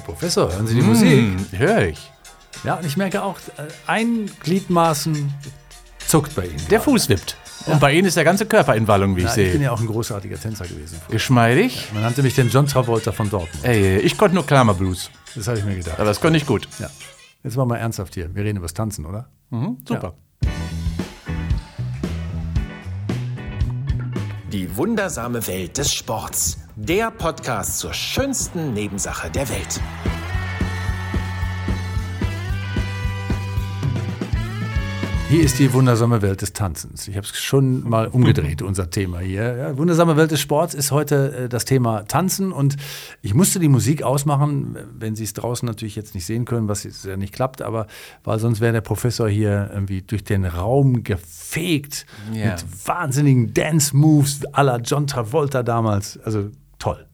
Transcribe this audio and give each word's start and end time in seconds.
Herr 0.00 0.06
Professor, 0.06 0.50
hören 0.50 0.66
Sie 0.66 0.74
die 0.74 0.80
Musik? 0.82 1.36
Höre 1.52 1.88
ich. 1.88 2.10
Ja, 2.64 2.76
und 2.76 2.86
ich 2.86 2.96
merke 2.96 3.22
auch, 3.22 3.36
äh, 3.58 3.62
ein 3.86 4.30
Gliedmaßen 4.42 5.32
zuckt 6.06 6.34
bei 6.34 6.46
Ihnen. 6.46 6.56
Der 6.70 6.78
gerade. 6.78 6.82
Fuß 6.84 7.08
wippt. 7.10 7.36
Und 7.66 7.78
bei 7.80 7.92
Ihnen 7.92 8.06
ist 8.08 8.16
der 8.16 8.24
ganze 8.24 8.46
Körper 8.46 8.74
in 8.74 8.88
Wallung, 8.88 9.14
wie 9.16 9.20
ich 9.20 9.26
Ja, 9.26 9.30
ich 9.32 9.36
bin 9.36 9.52
sehe. 9.52 9.62
ja 9.64 9.72
auch 9.72 9.80
ein 9.80 9.86
großartiger 9.86 10.40
Tänzer 10.40 10.66
gewesen. 10.66 10.98
früher. 11.04 11.12
Geschmeidig. 11.12 11.88
Man 11.92 12.02
nannte 12.02 12.22
mich 12.22 12.34
den 12.34 12.48
John 12.48 12.66
Travolta 12.66 13.12
von 13.12 13.28
Dortmund. 13.28 13.62
Ey, 13.62 13.98
ich 13.98 14.16
konnte 14.16 14.34
nur 14.34 14.46
Klammerblues. 14.46 15.10
Das 15.34 15.46
habe 15.48 15.58
ich 15.58 15.64
mir 15.66 15.76
gedacht. 15.76 15.96
Aber 15.98 16.06
das 16.08 16.18
konnte 16.20 16.38
ich 16.38 16.46
gut. 16.46 16.66
Ja. 16.78 16.88
Jetzt 17.44 17.56
mal 17.58 17.66
mal 17.66 17.76
ernsthaft 17.76 18.14
hier. 18.14 18.34
Wir 18.34 18.42
reden 18.44 18.56
über 18.56 18.64
das 18.66 18.74
Tanzen, 18.74 19.04
oder? 19.04 19.28
Mhm, 19.50 19.76
super. 19.86 20.14
Die 24.50 24.74
wundersame 24.76 25.46
Welt 25.46 25.76
des 25.76 25.92
Sports. 25.92 26.58
Der 26.82 27.10
Podcast 27.10 27.78
zur 27.78 27.92
schönsten 27.92 28.72
Nebensache 28.72 29.30
der 29.30 29.46
Welt. 29.50 29.78
Hier 35.28 35.44
ist 35.44 35.60
die 35.60 35.72
wundersame 35.72 36.22
Welt 36.22 36.42
des 36.42 36.54
Tanzens. 36.54 37.06
Ich 37.06 37.16
habe 37.16 37.24
es 37.24 37.38
schon 37.38 37.88
mal 37.88 38.08
umgedreht, 38.08 38.62
unser 38.62 38.90
Thema 38.90 39.20
hier. 39.20 39.56
Ja, 39.56 39.78
wundersame 39.78 40.16
Welt 40.16 40.32
des 40.32 40.40
Sports 40.40 40.74
ist 40.74 40.90
heute 40.90 41.44
äh, 41.44 41.48
das 41.48 41.64
Thema 41.64 42.02
Tanzen 42.08 42.50
und 42.50 42.74
ich 43.22 43.32
musste 43.32 43.60
die 43.60 43.68
Musik 43.68 44.02
ausmachen, 44.02 44.76
wenn 44.98 45.14
Sie 45.14 45.22
es 45.22 45.32
draußen 45.34 45.64
natürlich 45.66 45.94
jetzt 45.94 46.16
nicht 46.16 46.26
sehen 46.26 46.46
können, 46.46 46.66
was 46.66 46.82
jetzt 46.82 47.04
ja 47.04 47.16
nicht 47.16 47.32
klappt, 47.32 47.62
aber 47.62 47.86
weil 48.24 48.40
sonst 48.40 48.60
wäre 48.60 48.72
der 48.72 48.80
Professor 48.80 49.28
hier 49.28 49.70
irgendwie 49.72 50.02
durch 50.02 50.24
den 50.24 50.44
Raum 50.46 51.04
gefegt 51.04 52.06
Ja. 52.32 52.46
mit 52.52 52.64
wahnsinnigen 52.88 53.54
Dance-Moves 53.54 54.40
à 54.52 54.62
la 54.64 54.78
John 54.78 55.06
Travolta 55.06 55.62
damals. 55.62 56.18
Also 56.24 56.48
toll. 56.80 57.06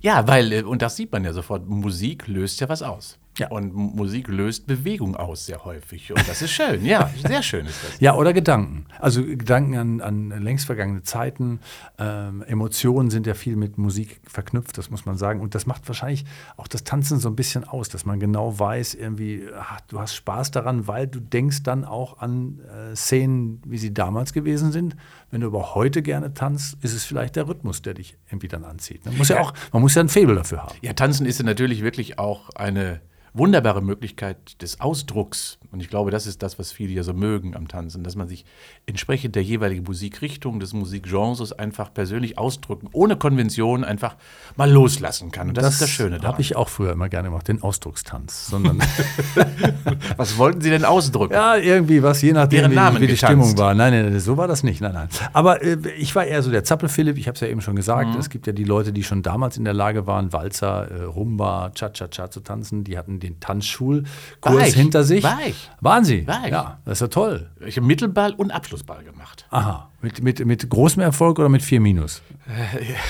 Ja, 0.00 0.26
weil, 0.26 0.52
äh, 0.52 0.62
und 0.62 0.82
das 0.82 0.96
sieht 0.96 1.12
man 1.12 1.24
ja 1.24 1.32
sofort, 1.32 1.66
Musik 1.66 2.26
löst 2.26 2.60
ja 2.60 2.68
was 2.68 2.82
aus. 2.82 3.18
Ja. 3.40 3.48
Und 3.48 3.74
Musik 3.74 4.28
löst 4.28 4.66
Bewegung 4.66 5.16
aus 5.16 5.46
sehr 5.46 5.64
häufig. 5.64 6.12
Und 6.12 6.28
das 6.28 6.42
ist 6.42 6.50
schön, 6.52 6.84
ja, 6.84 7.10
sehr 7.26 7.42
schön 7.42 7.66
ist 7.66 7.82
das. 7.84 8.00
Ja, 8.00 8.14
oder 8.14 8.32
Gedanken. 8.32 8.86
Also 8.98 9.22
Gedanken 9.24 9.76
an, 9.76 10.00
an 10.00 10.42
längst 10.42 10.66
vergangene 10.66 11.02
Zeiten. 11.02 11.60
Ähm, 11.98 12.42
Emotionen 12.42 13.10
sind 13.10 13.26
ja 13.26 13.34
viel 13.34 13.56
mit 13.56 13.78
Musik 13.78 14.20
verknüpft, 14.26 14.78
das 14.78 14.90
muss 14.90 15.06
man 15.06 15.16
sagen. 15.16 15.40
Und 15.40 15.54
das 15.54 15.66
macht 15.66 15.88
wahrscheinlich 15.88 16.24
auch 16.56 16.68
das 16.68 16.84
Tanzen 16.84 17.18
so 17.18 17.28
ein 17.28 17.36
bisschen 17.36 17.64
aus, 17.64 17.88
dass 17.88 18.06
man 18.06 18.20
genau 18.20 18.58
weiß, 18.58 18.94
irgendwie, 18.94 19.44
ach, 19.58 19.80
du 19.88 19.98
hast 20.00 20.14
Spaß 20.14 20.50
daran, 20.50 20.86
weil 20.86 21.06
du 21.06 21.20
denkst 21.20 21.62
dann 21.62 21.84
auch 21.84 22.18
an 22.18 22.60
äh, 22.60 22.94
Szenen, 22.94 23.62
wie 23.66 23.78
sie 23.78 23.92
damals 23.92 24.32
gewesen 24.32 24.70
sind. 24.72 24.96
Wenn 25.30 25.40
du 25.40 25.46
aber 25.48 25.74
heute 25.74 26.02
gerne 26.02 26.34
tanzt, 26.34 26.76
ist 26.82 26.92
es 26.94 27.04
vielleicht 27.04 27.36
der 27.36 27.48
Rhythmus, 27.48 27.82
der 27.82 27.94
dich 27.94 28.16
irgendwie 28.28 28.48
dann 28.48 28.64
anzieht. 28.64 29.04
Man 29.06 29.16
muss 29.16 29.28
ja, 29.28 29.36
Ja. 29.36 29.42
auch, 29.42 29.54
man 29.72 29.82
muss 29.82 29.94
ja 29.94 30.02
ein 30.02 30.08
Faible 30.08 30.34
dafür 30.34 30.62
haben. 30.64 30.74
Ja, 30.82 30.92
Tanzen 30.92 31.24
ist 31.26 31.38
ja 31.38 31.44
natürlich 31.46 31.82
wirklich 31.82 32.18
auch 32.18 32.50
eine 32.50 33.00
wunderbare 33.32 33.82
Möglichkeit 33.82 34.60
des 34.62 34.80
Ausdrucks. 34.80 35.58
Und 35.70 35.80
ich 35.80 35.88
glaube, 35.88 36.10
das 36.10 36.26
ist 36.26 36.42
das, 36.42 36.58
was 36.58 36.72
viele 36.72 36.92
ja 36.92 37.02
so 37.02 37.12
mögen 37.12 37.54
am 37.54 37.68
Tanzen, 37.68 38.02
dass 38.02 38.16
man 38.16 38.28
sich 38.28 38.44
entsprechend 38.86 39.36
der 39.36 39.42
jeweiligen 39.42 39.84
Musikrichtung, 39.84 40.58
des 40.58 40.72
Musikgenres 40.72 41.52
einfach 41.52 41.94
persönlich 41.94 42.38
ausdrücken, 42.38 42.88
ohne 42.92 43.16
Konvention 43.16 43.84
einfach 43.84 44.16
mal 44.56 44.70
loslassen 44.70 45.30
kann. 45.30 45.48
Und 45.48 45.56
das, 45.56 45.74
ist 45.74 45.82
das 45.82 45.90
Schöne 45.90 46.16
daran. 46.16 46.32
habe 46.32 46.42
ich 46.42 46.56
auch 46.56 46.68
früher 46.68 46.92
immer 46.92 47.08
gerne 47.08 47.28
gemacht, 47.28 47.46
den 47.46 47.62
Ausdruckstanz. 47.62 48.48
Sondern 48.48 48.78
was 50.16 50.36
wollten 50.38 50.60
Sie 50.60 50.70
denn 50.70 50.84
ausdrücken? 50.84 51.34
Ja, 51.34 51.56
irgendwie 51.56 52.02
was, 52.02 52.22
je 52.22 52.32
nachdem, 52.32 52.70
wie, 52.70 52.76
wie 52.76 53.06
die 53.06 53.06
getanzt. 53.12 53.18
Stimmung 53.18 53.58
war. 53.58 53.74
Nein, 53.74 53.92
nein, 53.92 54.10
nein, 54.10 54.20
so 54.20 54.36
war 54.36 54.48
das 54.48 54.62
nicht. 54.64 54.80
Nein, 54.80 54.94
nein. 54.94 55.08
Aber 55.32 55.62
äh, 55.62 55.76
ich 55.96 56.14
war 56.16 56.24
eher 56.24 56.42
so 56.42 56.50
der 56.50 56.64
Zappel-Philipp, 56.64 57.16
ich 57.16 57.28
habe 57.28 57.34
es 57.34 57.40
ja 57.40 57.48
eben 57.48 57.60
schon 57.60 57.76
gesagt. 57.76 58.10
Mhm. 58.10 58.18
Es 58.18 58.28
gibt 58.28 58.46
ja 58.46 58.52
die 58.52 58.64
Leute, 58.64 58.92
die 58.92 59.04
schon 59.04 59.22
damals 59.22 59.56
in 59.56 59.64
der 59.64 59.74
Lage 59.74 60.06
waren, 60.06 60.32
Walzer, 60.32 60.90
äh, 60.90 61.02
Rumba, 61.04 61.70
Cha-Cha-Cha 61.74 62.30
zu 62.30 62.40
tanzen. 62.40 62.84
Die 62.84 62.98
hatten 62.98 63.19
den 63.20 63.38
Tanzschulkurs 63.40 64.08
War 64.42 64.66
ich? 64.66 64.74
hinter 64.74 65.04
sich. 65.04 65.22
War 65.22 65.38
ich? 65.46 65.70
Waren 65.80 66.04
sie? 66.04 66.26
War 66.26 66.44
ich? 66.44 66.50
Ja, 66.50 66.78
das 66.84 66.94
ist 66.98 67.02
ja 67.02 67.08
toll. 67.08 67.50
Ich 67.64 67.76
habe 67.76 67.86
Mittelball 67.86 68.32
und 68.34 68.50
Abschlussball 68.50 69.04
gemacht. 69.04 69.46
Aha. 69.50 69.90
Mit, 70.02 70.22
mit, 70.22 70.44
mit 70.44 70.68
großem 70.68 71.02
Erfolg 71.02 71.38
oder 71.38 71.48
mit 71.48 71.62
vier 71.62 71.80
Minus? 71.80 72.22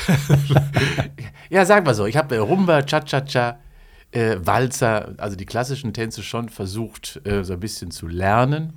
Ja, 1.50 1.64
sag 1.66 1.84
mal 1.84 1.94
so, 1.94 2.06
ich 2.06 2.16
habe 2.16 2.36
äh, 2.36 2.38
Rumba, 2.38 2.82
Cha-Cha-Cha, 2.82 3.58
äh, 4.12 4.36
Walzer, 4.44 5.14
also 5.18 5.34
die 5.36 5.46
klassischen 5.46 5.92
Tänze 5.92 6.22
schon 6.22 6.48
versucht, 6.48 7.20
äh, 7.24 7.42
so 7.42 7.54
ein 7.54 7.60
bisschen 7.60 7.90
zu 7.90 8.06
lernen. 8.06 8.74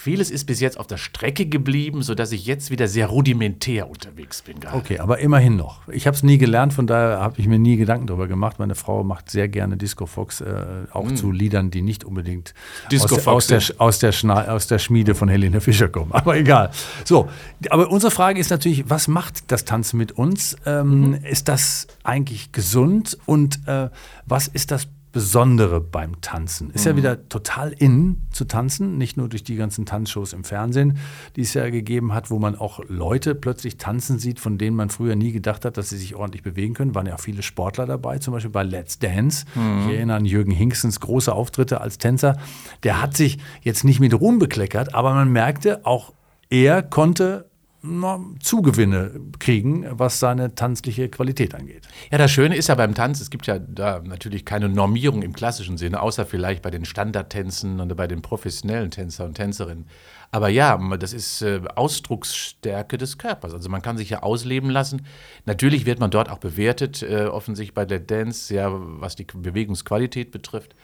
Vieles 0.00 0.30
ist 0.30 0.44
bis 0.44 0.60
jetzt 0.60 0.78
auf 0.78 0.86
der 0.86 0.96
Strecke 0.96 1.46
geblieben, 1.46 2.02
sodass 2.02 2.30
ich 2.30 2.46
jetzt 2.46 2.70
wieder 2.70 2.86
sehr 2.86 3.08
rudimentär 3.08 3.90
unterwegs 3.90 4.42
bin 4.42 4.60
gerade. 4.60 4.76
Okay, 4.76 5.00
aber 5.00 5.18
immerhin 5.18 5.56
noch. 5.56 5.88
Ich 5.88 6.06
habe 6.06 6.16
es 6.16 6.22
nie 6.22 6.38
gelernt, 6.38 6.72
von 6.72 6.86
daher 6.86 7.18
habe 7.18 7.40
ich 7.40 7.48
mir 7.48 7.58
nie 7.58 7.76
Gedanken 7.76 8.06
darüber 8.06 8.28
gemacht. 8.28 8.60
Meine 8.60 8.76
Frau 8.76 9.02
macht 9.02 9.28
sehr 9.28 9.48
gerne 9.48 9.76
Disco 9.76 10.06
Fox, 10.06 10.40
äh, 10.40 10.54
auch 10.92 11.10
zu 11.10 11.32
Liedern, 11.32 11.72
die 11.72 11.82
nicht 11.82 12.04
unbedingt 12.04 12.54
Hm. 12.82 12.88
Disco 12.90 13.16
aus, 13.16 13.22
Fox, 13.24 13.26
aus, 13.26 13.46
der, 13.48 13.80
aus, 13.80 13.98
der 13.98 14.12
Schna 14.12 14.44
aus 14.44 14.68
der 14.68 14.78
Schmiede 14.78 15.16
von 15.16 15.28
Helene 15.28 15.60
Fischer 15.60 15.88
kommen. 15.88 16.12
Aber 16.12 16.36
egal. 16.36 16.70
So, 17.04 17.28
aber 17.68 17.90
unsere 17.90 18.12
Frage 18.12 18.38
ist 18.38 18.50
natürlich, 18.50 18.88
was 18.88 19.08
macht 19.08 19.50
das 19.50 19.64
Tanzen 19.64 19.96
mit 19.96 20.12
uns? 20.12 20.56
Ähm, 20.64 21.18
Ist 21.24 21.48
das 21.48 21.88
eigentlich 22.04 22.52
gesund? 22.52 23.18
Und 23.26 23.66
äh, 23.66 23.88
was 24.26 24.46
ist 24.46 24.70
das 24.70 24.86
Besondere 25.10 25.80
beim 25.80 26.20
Tanzen? 26.20 26.70
Ist 26.70 26.84
ja 26.84 26.94
wieder 26.96 27.28
total 27.28 27.72
in 27.72 28.22
zu 28.30 28.44
tanzen, 28.44 28.98
nicht 28.98 29.16
nur 29.16 29.28
durch 29.28 29.42
die 29.42 29.56
ganzen 29.56 29.86
Tanzshows 29.86 30.32
im 30.32 30.44
Fernsehen, 30.44 30.98
die 31.36 31.40
es 31.40 31.54
ja 31.54 31.70
gegeben 31.70 32.12
hat, 32.12 32.30
wo 32.30 32.38
man 32.38 32.56
auch 32.56 32.80
Leute 32.88 33.34
plötzlich 33.34 33.78
tanzen 33.78 34.18
sieht, 34.18 34.38
von 34.38 34.58
denen 34.58 34.76
man 34.76 34.90
früher 34.90 35.16
nie 35.16 35.32
gedacht 35.32 35.64
hat, 35.64 35.76
dass 35.76 35.88
sie 35.88 35.96
sich 35.96 36.14
ordentlich 36.14 36.42
bewegen 36.42 36.74
können. 36.74 36.94
Waren 36.94 37.06
ja 37.06 37.14
auch 37.14 37.20
viele 37.20 37.42
Sportler 37.42 37.86
dabei, 37.86 38.18
zum 38.18 38.34
Beispiel 38.34 38.50
bei 38.50 38.62
Let's 38.62 38.98
Dance. 38.98 39.46
Ich 39.54 39.94
erinnere 39.94 40.18
an 40.18 40.24
Jürgen 40.24 40.52
Hinksens 40.52 41.00
große 41.00 41.32
Auftritte 41.32 41.80
als 41.80 41.98
Tänzer. 41.98 42.36
Der 42.82 43.00
hat 43.00 43.16
sich 43.16 43.38
jetzt 43.62 43.84
nicht 43.84 44.00
mit 44.00 44.12
Ruhm 44.12 44.38
bekleckert, 44.38 44.94
aber 44.94 45.14
man 45.14 45.32
merkte, 45.32 45.86
auch 45.86 46.12
er 46.50 46.82
konnte 46.82 47.47
na, 47.82 48.20
Zugewinne 48.40 49.12
kriegen, 49.38 49.86
was 49.90 50.18
seine 50.18 50.54
tanzliche 50.54 51.08
Qualität 51.08 51.54
angeht. 51.54 51.86
Ja, 52.10 52.18
das 52.18 52.30
Schöne 52.30 52.56
ist 52.56 52.68
ja 52.68 52.74
beim 52.74 52.94
Tanz, 52.94 53.20
es 53.20 53.30
gibt 53.30 53.46
ja 53.46 53.58
da 53.58 54.00
natürlich 54.04 54.44
keine 54.44 54.68
Normierung 54.68 55.22
im 55.22 55.32
klassischen 55.32 55.78
Sinne, 55.78 56.02
außer 56.02 56.26
vielleicht 56.26 56.62
bei 56.62 56.70
den 56.70 56.84
Standardtänzen 56.84 57.80
oder 57.80 57.94
bei 57.94 58.06
den 58.06 58.22
professionellen 58.22 58.90
Tänzer 58.90 59.24
und 59.24 59.34
Tänzerinnen. 59.34 59.86
Aber 60.30 60.48
ja, 60.48 60.76
das 60.96 61.12
ist 61.12 61.40
äh, 61.42 61.60
Ausdrucksstärke 61.74 62.98
des 62.98 63.16
Körpers. 63.16 63.54
Also 63.54 63.70
man 63.70 63.80
kann 63.80 63.96
sich 63.96 64.10
ja 64.10 64.22
ausleben 64.22 64.68
lassen. 64.68 65.06
Natürlich 65.46 65.86
wird 65.86 66.00
man 66.00 66.10
dort 66.10 66.28
auch 66.28 66.38
bewertet, 66.38 67.02
äh, 67.02 67.26
offensichtlich 67.26 67.74
bei 67.74 67.86
der 67.86 68.00
Dance, 68.00 68.52
ja, 68.52 68.68
was 68.70 69.16
die 69.16 69.24
Bewegungsqualität 69.24 70.30
betrifft. 70.30 70.74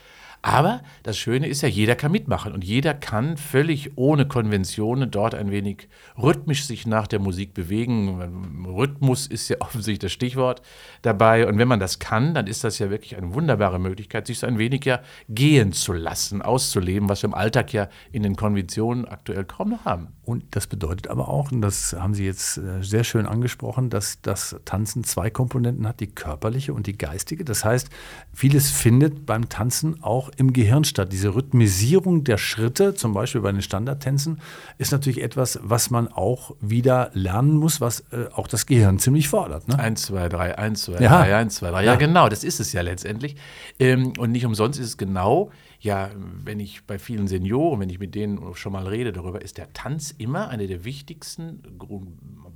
Aber 0.47 0.83
das 1.05 1.17
Schöne 1.17 1.49
ist 1.49 1.63
ja, 1.63 1.71
jeder 1.71 1.97
kann 1.97 2.13
mitmachen 2.13 2.53
und 2.53 2.65
jeder 2.65 2.93
kann 2.93 3.39
völlig 3.39 3.93
ohne 3.97 4.29
Konventionen 4.29 5.11
dort 5.11 5.35
ein 5.35 5.51
wenig 5.51 5.89
rhythmisch 6.19 6.67
sich 6.67 6.87
nach 6.87 7.07
der 7.07 7.19
Musik 7.19 7.55
bewegen. 7.55 8.67
Rhythmus 8.67 9.27
ist 9.27 9.49
ja 9.49 9.57
offensichtlich 9.61 10.01
das 10.01 10.13
Stichwort 10.13 10.61
dabei. 11.01 11.49
Und 11.49 11.57
wenn 11.57 11.67
man 11.67 11.81
das 11.81 11.99
kann, 11.99 12.35
dann 12.35 12.47
ist 12.47 12.63
das 12.63 12.79
ja 12.79 12.91
wirklich 12.91 13.17
eine 13.17 13.33
wunderbare 13.33 13.79
Möglichkeit, 13.79 14.27
sich 14.27 14.39
so 14.39 14.47
ein 14.47 14.59
wenig 14.59 14.85
ja 14.85 15.01
gehen 15.31 15.73
zu 15.73 15.95
lassen, 15.95 16.43
auszuleben, 16.43 17.09
was 17.09 17.23
wir 17.23 17.29
im 17.29 17.35
Alltag 17.35 17.73
ja 17.73 17.89
in 18.13 18.23
den 18.23 18.37
Konventionen 18.37 19.07
aktuell 19.07 19.47
kaum 19.47 19.71
noch 19.71 19.87
haben. 19.87 20.09
Und 20.27 20.45
das 20.51 20.67
bedeutet 20.67 21.09
aber 21.09 21.29
auch, 21.29 21.53
und 21.53 21.63
das 21.63 21.95
haben 21.95 22.13
Sie 22.13 22.27
jetzt 22.27 22.59
äh, 22.59 22.83
sehr 22.83 23.05
schön 23.05 23.27
angesprochen, 23.27 23.89
dass 23.89 24.21
das 24.21 24.57
Tanzen 24.67 25.05
zwei 25.05 25.31
Komponenten 25.31 25.89
hat, 25.89 26.01
die 26.01 26.07
körperliche 26.07 26.75
und 26.75 26.87
die 26.87 26.99
geistige. 26.99 27.47
Das 27.47 27.65
heißt, 27.65 27.89
vieles 28.35 28.71
findet 28.71 29.25
beim 29.25 29.49
Tanzen 29.49 30.03
auch 30.03 30.34
im 30.37 30.53
Gehirn 30.53 30.85
statt. 30.85 31.13
Diese 31.13 31.35
Rhythmisierung 31.35 32.25
der 32.25 32.39
Schritte, 32.39 32.95
zum 32.95 33.13
Beispiel 33.15 33.41
bei 33.41 33.53
den 33.53 33.63
Standardtänzen, 33.63 34.41
ist 34.79 34.93
natürlich 34.93 35.23
etwas, 35.23 35.59
was 35.63 35.91
man 35.91 36.09
auch 36.09 36.55
wieder 36.61 37.11
lernen 37.15 37.55
muss, 37.57 37.81
was 37.81 38.01
äh, 38.13 38.27
auch 38.35 38.49
das 38.49 38.67
Gehirn 38.67 38.99
ziemlich 38.99 39.29
fordert. 39.29 39.69
Ne? 39.69 39.79
Eins, 39.79 40.03
zwei, 40.03 40.29
drei, 40.29 40.57
eins, 40.59 40.83
zwei, 40.83 41.01
Ja. 41.01 41.19
drei, 41.23 41.37
eins, 41.37 41.57
zwei, 41.57 41.71
drei. 41.71 41.85
Ja, 41.85 41.93
Ja. 41.93 41.99
genau, 41.99 42.29
das 42.29 42.45
ist 42.45 42.61
es 42.61 42.73
ja 42.73 42.83
letztendlich. 42.83 43.37
Ähm, 43.79 44.13
und 44.19 44.33
nicht 44.33 44.45
umsonst 44.47 44.79
ist 44.79 44.87
es 44.87 44.97
genau, 44.97 45.51
ja, 45.85 46.11
wenn 46.17 46.61
ich 46.61 46.85
bei 46.85 46.99
vielen 46.99 47.29
Senioren, 47.29 47.79
wenn 47.79 47.91
ich 47.91 47.99
mit 47.99 48.15
denen 48.15 48.55
schon 48.55 48.73
mal 48.73 48.87
rede 48.87 49.13
darüber, 49.13 49.43
ist 49.43 49.59
der 49.59 49.75
Tanz 49.75 50.15
immer 50.17 50.49
eine 50.49 50.67
der 50.67 50.87
wichtigsten, 50.87 51.63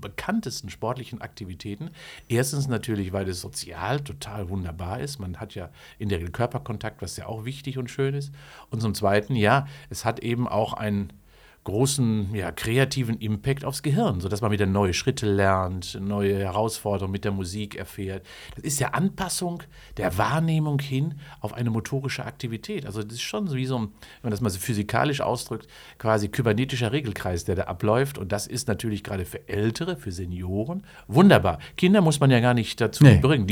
bekanntesten 0.01 0.71
sportlichen 0.71 1.21
Aktivitäten. 1.21 1.91
Erstens 2.29 2.69
natürlich, 2.69 3.13
weil 3.13 3.29
es 3.29 3.43
sozial 3.43 4.01
total 4.01 4.49
wunderbar 4.49 5.01
ist. 5.01 5.19
Man 5.19 5.41
hat 5.41 5.55
ja 5.55 5.69
in 5.99 6.09
der 6.09 6.25
Körperkontakt, 6.31 7.03
was 7.03 7.19
ja 7.19 7.27
auch 7.27 7.45
wichtig 7.45 7.77
und 7.77 7.91
schön 7.91 8.15
ist. 8.15 8.33
Und 8.71 8.81
zum 8.81 8.95
Zweiten, 8.95 9.37
ja, 9.37 9.67
es 9.91 10.07
hat 10.07 10.21
eben 10.21 10.49
auch 10.49 10.73
ein 10.73 11.13
großen 11.69 12.35
ja, 12.35 12.51
kreativen 12.51 13.19
Impact 13.19 13.63
aufs 13.65 13.83
Gehirn, 13.83 14.21
sodass 14.21 14.41
man 14.41 14.51
wieder 14.51 14.65
neue 14.65 14.95
Schritte 14.95 15.31
lernt, 15.31 15.99
neue 16.01 16.39
Herausforderungen 16.39 17.13
mit 17.13 17.27
der 17.27 17.33
Musik 17.33 17.77
erfährt. 17.77 18.25
Das 18.57 18.65
ist 18.65 18.81
ja 18.81 18.89
Anpassung 18.89 19.63
der 19.99 20.17
Wahrnehmung 20.17 20.79
hin 20.79 21.21
auf 21.41 21.53
eine 21.53 21.69
motorische 21.69 22.25
Aktivität. 22.25 22.87
Also 22.87 23.03
das 23.03 23.15
ist 23.15 23.21
schon 23.21 23.53
wie 23.53 23.67
so, 23.67 23.77
ein, 23.77 23.83
wenn 23.83 23.91
man 24.23 24.31
das 24.31 24.41
mal 24.41 24.49
so 24.49 24.59
physikalisch 24.59 25.21
ausdrückt, 25.21 25.69
quasi 25.99 26.29
kybernetischer 26.29 26.91
Regelkreis, 26.91 27.45
der 27.45 27.55
da 27.55 27.65
abläuft. 27.65 28.17
Und 28.17 28.33
das 28.33 28.47
ist 28.47 28.67
natürlich 28.67 29.05
gerade 29.05 29.27
für 29.27 29.47
Ältere, 29.47 29.97
für 29.97 30.11
Senioren 30.11 30.85
wunderbar. 31.07 31.59
Kinder 31.77 32.01
muss 32.01 32.19
man 32.19 32.31
ja 32.31 32.41
gar 32.41 32.55
nicht 32.55 32.81
dazu 32.81 33.05
Nee, 33.05 33.19
bringen. 33.19 33.47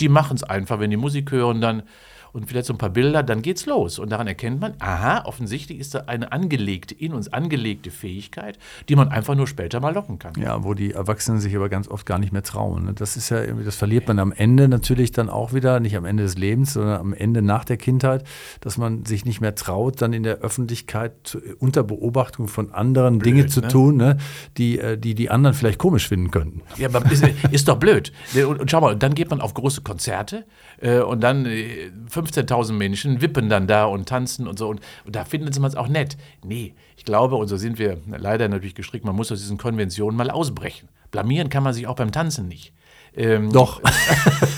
Die 0.00 0.08
machen 0.08 0.36
es 0.36 0.42
einfach, 0.44 0.80
wenn 0.80 0.90
die 0.90 0.96
Musik 0.96 1.30
hören, 1.30 1.60
dann 1.60 1.82
und 2.32 2.46
vielleicht 2.48 2.66
so 2.66 2.74
ein 2.74 2.78
paar 2.78 2.90
Bilder, 2.90 3.22
dann 3.22 3.42
geht's 3.42 3.66
los. 3.66 3.98
Und 3.98 4.10
daran 4.10 4.26
erkennt 4.26 4.60
man, 4.60 4.74
aha, 4.78 5.24
offensichtlich 5.24 5.78
ist 5.78 5.94
da 5.94 6.04
eine 6.06 6.32
angelegte, 6.32 6.94
in 6.94 7.12
uns 7.12 7.32
angelegte 7.32 7.90
Fähigkeit, 7.90 8.58
die 8.88 8.96
man 8.96 9.08
einfach 9.08 9.34
nur 9.34 9.46
später 9.46 9.80
mal 9.80 9.94
locken 9.94 10.18
kann. 10.18 10.34
Ja, 10.40 10.64
wo 10.64 10.74
die 10.74 10.92
Erwachsenen 10.92 11.40
sich 11.40 11.54
aber 11.56 11.68
ganz 11.68 11.88
oft 11.88 12.06
gar 12.06 12.18
nicht 12.18 12.32
mehr 12.32 12.42
trauen. 12.42 12.84
ne? 12.84 12.94
Das 12.94 13.16
ist 13.16 13.30
ja 13.30 13.42
irgendwie, 13.42 13.64
das 13.64 13.76
verliert 13.76 14.08
man 14.08 14.18
am 14.18 14.32
Ende 14.32 14.68
natürlich 14.68 15.12
dann 15.12 15.28
auch 15.28 15.52
wieder, 15.52 15.80
nicht 15.80 15.96
am 15.96 16.04
Ende 16.04 16.22
des 16.22 16.36
Lebens, 16.36 16.74
sondern 16.74 17.00
am 17.00 17.12
Ende 17.12 17.42
nach 17.42 17.64
der 17.64 17.76
Kindheit, 17.76 18.24
dass 18.60 18.78
man 18.78 19.04
sich 19.04 19.24
nicht 19.24 19.40
mehr 19.40 19.54
traut, 19.54 20.00
dann 20.02 20.12
in 20.12 20.22
der 20.22 20.38
Öffentlichkeit 20.38 21.38
unter 21.58 21.82
Beobachtung 21.82 22.48
von 22.48 22.72
anderen 22.72 23.20
Dinge 23.20 23.46
zu 23.46 23.60
ne? 23.60 23.68
tun, 23.68 23.96
ne? 23.96 24.16
die, 24.56 24.78
äh, 24.78 24.98
die 24.98 25.14
die 25.14 25.30
anderen 25.30 25.54
vielleicht 25.54 25.78
komisch 25.78 26.08
finden 26.08 26.30
könnten. 26.30 26.62
Ja, 26.76 26.88
aber 26.88 27.10
ist, 27.10 27.24
ist 27.50 27.68
doch 27.68 27.76
blöd. 27.76 28.12
Und, 28.34 28.60
und 28.60 28.70
schau 28.70 28.80
mal, 28.80 28.96
dann 28.96 29.14
geht 29.14 29.30
man 29.30 29.40
auf 29.40 29.54
große 29.54 29.82
Konzerte 29.82 30.44
äh, 30.80 31.00
und 31.00 31.20
dann 31.22 31.46
äh, 31.46 31.90
15.000 32.20 32.72
Menschen 32.72 33.20
wippen 33.20 33.48
dann 33.48 33.66
da 33.66 33.84
und 33.84 34.08
tanzen 34.08 34.46
und 34.46 34.58
so. 34.58 34.68
Und, 34.68 34.80
und 35.04 35.16
da 35.16 35.24
finden 35.24 35.52
sie 35.52 35.64
es 35.64 35.76
auch 35.76 35.88
nett. 35.88 36.16
Nee, 36.44 36.74
ich 36.96 37.04
glaube, 37.04 37.36
und 37.36 37.48
so 37.48 37.56
sind 37.56 37.78
wir 37.78 37.98
leider 38.06 38.48
natürlich 38.48 38.74
gestrickt, 38.74 39.04
man 39.04 39.16
muss 39.16 39.32
aus 39.32 39.40
diesen 39.40 39.58
Konventionen 39.58 40.16
mal 40.16 40.30
ausbrechen. 40.30 40.88
Blamieren 41.10 41.48
kann 41.48 41.62
man 41.62 41.72
sich 41.72 41.86
auch 41.86 41.96
beim 41.96 42.12
Tanzen 42.12 42.48
nicht. 42.48 42.72
Ähm, 43.16 43.52
Doch. 43.52 43.80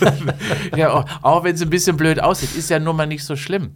ja, 0.77 0.93
auch, 0.93 1.05
auch 1.23 1.45
wenn 1.45 1.55
es 1.55 1.63
ein 1.63 1.71
bisschen 1.71 1.97
blöd 1.97 2.21
aussieht, 2.21 2.55
ist 2.55 2.69
ja 2.69 2.79
nun 2.79 2.97
mal 2.97 3.07
nicht 3.07 3.25
so 3.25 3.37
schlimm. 3.37 3.73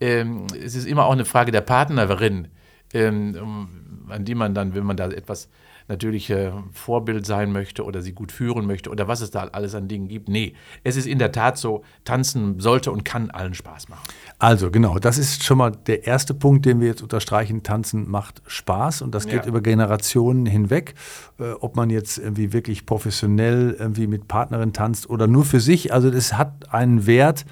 Ähm, 0.00 0.46
es 0.62 0.74
ist 0.74 0.86
immer 0.86 1.06
auch 1.06 1.12
eine 1.12 1.24
Frage 1.24 1.52
der 1.52 1.60
Partnerin, 1.60 2.48
ähm, 2.92 3.68
an 4.08 4.24
die 4.24 4.34
man 4.34 4.54
dann, 4.54 4.74
wenn 4.74 4.84
man 4.84 4.96
da 4.96 5.08
etwas 5.10 5.48
natürlich 5.88 6.30
äh, 6.30 6.52
Vorbild 6.72 7.26
sein 7.26 7.52
möchte 7.52 7.84
oder 7.84 8.02
sie 8.02 8.12
gut 8.12 8.32
führen 8.32 8.66
möchte 8.66 8.90
oder 8.90 9.08
was 9.08 9.20
es 9.20 9.30
da 9.30 9.44
alles 9.52 9.74
an 9.74 9.88
Dingen 9.88 10.08
gibt. 10.08 10.28
Nee, 10.28 10.54
es 10.84 10.96
ist 10.96 11.06
in 11.06 11.18
der 11.18 11.32
Tat 11.32 11.58
so, 11.58 11.84
tanzen 12.04 12.60
sollte 12.60 12.90
und 12.90 13.04
kann 13.04 13.30
allen 13.30 13.54
Spaß 13.54 13.88
machen. 13.88 14.02
Also 14.38 14.70
genau, 14.70 14.98
das 14.98 15.16
ist 15.18 15.44
schon 15.44 15.58
mal 15.58 15.70
der 15.70 16.06
erste 16.06 16.34
Punkt, 16.34 16.66
den 16.66 16.80
wir 16.80 16.88
jetzt 16.88 17.02
unterstreichen. 17.02 17.62
Tanzen 17.62 18.10
macht 18.10 18.42
Spaß 18.46 19.02
und 19.02 19.14
das 19.14 19.26
geht 19.26 19.44
Ja. 19.44 19.46
über 19.46 19.60
Generationen 19.60 20.46
hinweg. 20.46 20.94
Äh, 21.38 21.52
ob 21.60 21.76
man 21.76 21.90
jetzt 21.90 22.18
irgendwie 22.18 22.52
wirklich 22.52 22.86
professionell 22.86 23.76
irgendwie 23.78 24.06
mit 24.06 24.28
Partnerin 24.28 24.72
tanzt 24.72 25.08
oder 25.08 25.26
nur 25.26 25.44
für 25.44 25.60
sich. 25.60 25.92
Also 25.92 26.10
das 26.10 26.32
hat 26.34 26.72
einen 26.72 27.06
Wert, 27.06 27.44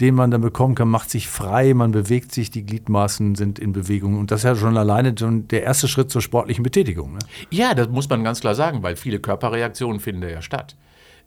den 0.00 0.14
man 0.14 0.30
dann 0.30 0.40
bekommen 0.40 0.74
kann, 0.74 0.88
macht 0.88 1.10
sich 1.10 1.28
frei, 1.28 1.74
man 1.74 1.90
bewegt 1.90 2.32
sich, 2.32 2.50
die 2.50 2.64
Gliedmaßen 2.64 3.34
sind 3.34 3.58
in 3.58 3.72
Bewegung. 3.72 4.18
Und 4.18 4.30
das 4.30 4.40
ist 4.40 4.44
ja 4.44 4.54
schon 4.54 4.76
alleine 4.76 5.12
der 5.12 5.62
erste 5.62 5.88
Schritt 5.88 6.10
zur 6.10 6.22
sportlichen 6.22 6.62
Betätigung. 6.62 7.14
Ne? 7.14 7.18
Ja, 7.50 7.74
das 7.74 7.88
muss 7.88 8.08
man 8.08 8.22
ganz 8.22 8.40
klar 8.40 8.54
sagen, 8.54 8.82
weil 8.82 8.96
viele 8.96 9.18
Körperreaktionen 9.18 10.00
finden 10.00 10.28
ja 10.28 10.40
statt. 10.40 10.76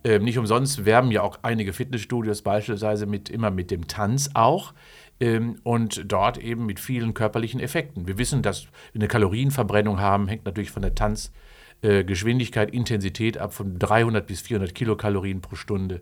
Ähm, 0.04 0.24
nicht 0.24 0.38
umsonst 0.38 0.84
werben 0.84 1.10
ja 1.10 1.22
auch 1.22 1.38
einige 1.42 1.72
Fitnessstudios 1.72 2.42
beispielsweise 2.42 3.06
mit, 3.06 3.28
immer 3.28 3.50
mit 3.50 3.70
dem 3.70 3.86
Tanz 3.86 4.30
auch 4.34 4.72
ähm, 5.20 5.56
und 5.62 6.10
dort 6.10 6.38
eben 6.38 6.66
mit 6.66 6.80
vielen 6.80 7.14
körperlichen 7.14 7.60
Effekten. 7.60 8.08
Wir 8.08 8.18
wissen, 8.18 8.42
dass 8.42 8.64
wir 8.64 9.00
eine 9.00 9.08
Kalorienverbrennung 9.08 10.00
haben, 10.00 10.28
hängt 10.28 10.44
natürlich 10.44 10.72
von 10.72 10.82
der 10.82 10.94
Tanzgeschwindigkeit, 10.94 12.72
Intensität 12.72 13.38
ab, 13.38 13.52
von 13.54 13.78
300 13.78 14.26
bis 14.26 14.40
400 14.40 14.74
Kilokalorien 14.74 15.40
pro 15.40 15.54
Stunde. 15.54 16.00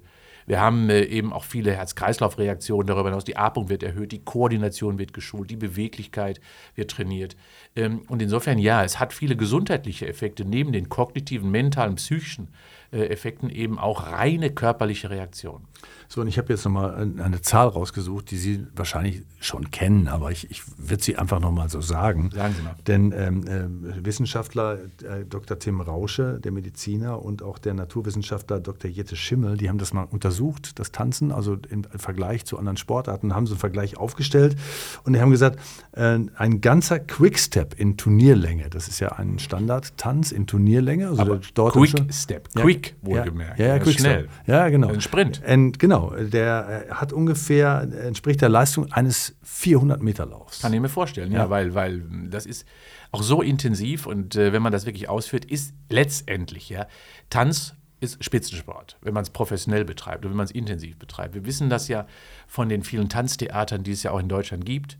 Wir 0.50 0.60
haben 0.60 0.90
äh, 0.90 1.02
eben 1.04 1.32
auch 1.32 1.44
viele 1.44 1.72
Herz-Kreislauf-Reaktionen 1.74 2.88
darüber 2.88 3.08
hinaus. 3.08 3.22
Die 3.22 3.36
Atmung 3.36 3.68
wird 3.68 3.84
erhöht, 3.84 4.10
die 4.10 4.24
Koordination 4.24 4.98
wird 4.98 5.12
geschult, 5.12 5.48
die 5.48 5.54
Beweglichkeit 5.54 6.40
wird 6.74 6.90
trainiert. 6.90 7.36
Ähm, 7.76 8.02
und 8.08 8.20
insofern, 8.20 8.58
ja, 8.58 8.82
es 8.82 8.98
hat 8.98 9.12
viele 9.12 9.36
gesundheitliche 9.36 10.08
Effekte, 10.08 10.44
neben 10.44 10.72
den 10.72 10.88
kognitiven, 10.88 11.52
mentalen, 11.52 11.94
psychischen 11.94 12.48
äh, 12.90 13.04
Effekten 13.04 13.48
eben 13.48 13.78
auch 13.78 14.08
reine 14.08 14.50
körperliche 14.50 15.08
Reaktionen. 15.08 15.68
So, 16.12 16.22
und 16.22 16.26
ich 16.26 16.38
habe 16.38 16.52
jetzt 16.52 16.64
nochmal 16.64 16.96
eine 16.96 17.40
Zahl 17.40 17.68
rausgesucht, 17.68 18.32
die 18.32 18.36
Sie 18.36 18.66
wahrscheinlich 18.74 19.22
schon 19.38 19.70
kennen, 19.70 20.08
aber 20.08 20.32
ich, 20.32 20.50
ich 20.50 20.62
würde 20.76 21.04
sie 21.04 21.16
einfach 21.16 21.38
nochmal 21.38 21.68
so 21.68 21.80
sagen. 21.80 22.30
Sagen 22.34 22.52
Sie 22.56 22.62
mal. 22.64 22.74
Denn 22.88 23.14
ähm, 23.16 23.46
äh, 23.46 24.04
Wissenschaftler 24.04 24.78
äh, 25.04 25.24
Dr. 25.24 25.60
Tim 25.60 25.80
Rausche, 25.80 26.40
der 26.40 26.50
Mediziner, 26.50 27.22
und 27.22 27.44
auch 27.44 27.58
der 27.58 27.74
Naturwissenschaftler 27.74 28.58
Dr. 28.58 28.90
Jette 28.90 29.14
Schimmel, 29.14 29.56
die 29.56 29.68
haben 29.68 29.78
das 29.78 29.92
mal 29.92 30.02
untersucht, 30.02 30.80
das 30.80 30.90
Tanzen, 30.90 31.30
also 31.30 31.56
im 31.70 31.84
Vergleich 31.84 32.44
zu 32.44 32.58
anderen 32.58 32.76
Sportarten, 32.76 33.32
haben 33.32 33.46
so 33.46 33.54
einen 33.54 33.60
Vergleich 33.60 33.96
aufgestellt 33.96 34.56
und 35.04 35.12
die 35.12 35.20
haben 35.20 35.30
gesagt, 35.30 35.60
äh, 35.92 36.18
ein 36.34 36.60
ganzer 36.60 36.98
Quickstep 36.98 37.78
in 37.78 37.96
Turnierlänge, 37.96 38.68
das 38.68 38.88
ist 38.88 38.98
ja 38.98 39.12
ein 39.12 39.38
Standardtanz 39.38 40.32
in 40.32 40.48
Turnierlänge. 40.48 41.08
Also 41.10 41.22
Aber 41.22 41.70
Quick 41.70 42.12
Step, 42.12 42.48
Ja, 42.56 42.62
quick 42.62 42.96
ja, 43.02 43.08
wohlgemerkt. 43.08 43.60
Ja, 43.60 43.66
ja, 43.66 43.74
Ja, 43.76 43.78
quick 43.78 44.00
schnell. 44.00 44.24
Step. 44.24 44.48
Ja, 44.48 44.68
genau. 44.70 44.88
Ein 44.88 45.00
Sprint. 45.00 45.40
Und 45.48 45.78
genau, 45.78 45.99
der 46.08 46.86
äh, 46.88 46.92
hat 46.92 47.12
ungefähr, 47.12 47.86
äh, 47.92 48.06
entspricht 48.06 48.40
der 48.40 48.48
Leistung 48.48 48.90
eines 48.92 49.36
400 49.42 50.02
Meter 50.02 50.26
Laufs. 50.26 50.60
Kann 50.62 50.72
ich 50.72 50.80
mir 50.80 50.88
vorstellen, 50.88 51.30
ja, 51.32 51.40
Ja. 51.40 51.50
weil, 51.50 51.74
weil 51.74 51.98
mm, 51.98 52.30
das 52.30 52.46
ist 52.46 52.66
auch 53.12 53.22
so 53.22 53.42
intensiv 53.42 54.06
und 54.06 54.36
äh, 54.36 54.52
wenn 54.52 54.62
man 54.62 54.72
das 54.72 54.86
wirklich 54.86 55.08
ausführt, 55.08 55.44
ist 55.44 55.74
letztendlich, 55.88 56.68
ja, 56.68 56.86
Tanz 57.28 57.74
ist 58.00 58.24
Spitzensport, 58.24 58.96
wenn 59.02 59.12
man 59.12 59.22
es 59.22 59.30
professionell 59.30 59.84
betreibt 59.84 60.24
und 60.24 60.30
wenn 60.30 60.36
man 60.38 60.44
es 60.46 60.50
intensiv 60.52 60.96
betreibt. 60.98 61.34
Wir 61.34 61.44
wissen 61.44 61.68
das 61.68 61.88
ja 61.88 62.06
von 62.46 62.68
den 62.68 62.82
vielen 62.82 63.08
Tanztheatern, 63.08 63.82
die 63.82 63.92
es 63.92 64.02
ja 64.02 64.10
auch 64.12 64.20
in 64.20 64.28
Deutschland 64.28 64.64
gibt, 64.64 64.96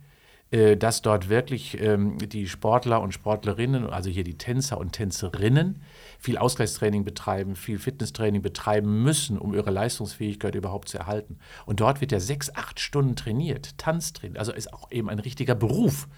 dass 0.50 1.02
dort 1.02 1.29
wirklich 1.29 1.81
ähm, 1.81 2.19
die 2.19 2.49
Sportler 2.49 3.00
und 3.00 3.12
Sportlerinnen, 3.12 3.88
also 3.88 4.11
hier 4.11 4.25
die 4.25 4.37
Tänzer 4.37 4.79
und 4.79 4.93
Tänzerinnen, 4.93 5.82
viel 6.19 6.38
Ausgleichstraining 6.38 7.05
betreiben, 7.05 7.55
viel 7.55 7.79
Fitnesstraining 7.79 8.43
betreiben 8.43 9.02
müssen, 9.02 9.38
um 9.38 9.55
ihre 9.55 9.70
Leistungsfähigkeit 9.70 10.55
überhaupt 10.55 10.88
zu 10.88 10.99
erhalten. 10.99 11.38
Und 11.67 11.81
dort 11.81 12.00
wird 12.00 12.12
ja 12.12 12.20
sechs, 12.20 12.55
acht 12.55 12.81
Stunden 12.81 13.17
trainiert, 13.17 13.79
Tanztraining, 13.79 14.37
also 14.37 14.52
ist 14.52 14.73
auch 14.73 14.91
eben 14.91 15.08
ein 15.08 15.20
richtiger 15.20 15.55
Beruf 15.55 16.08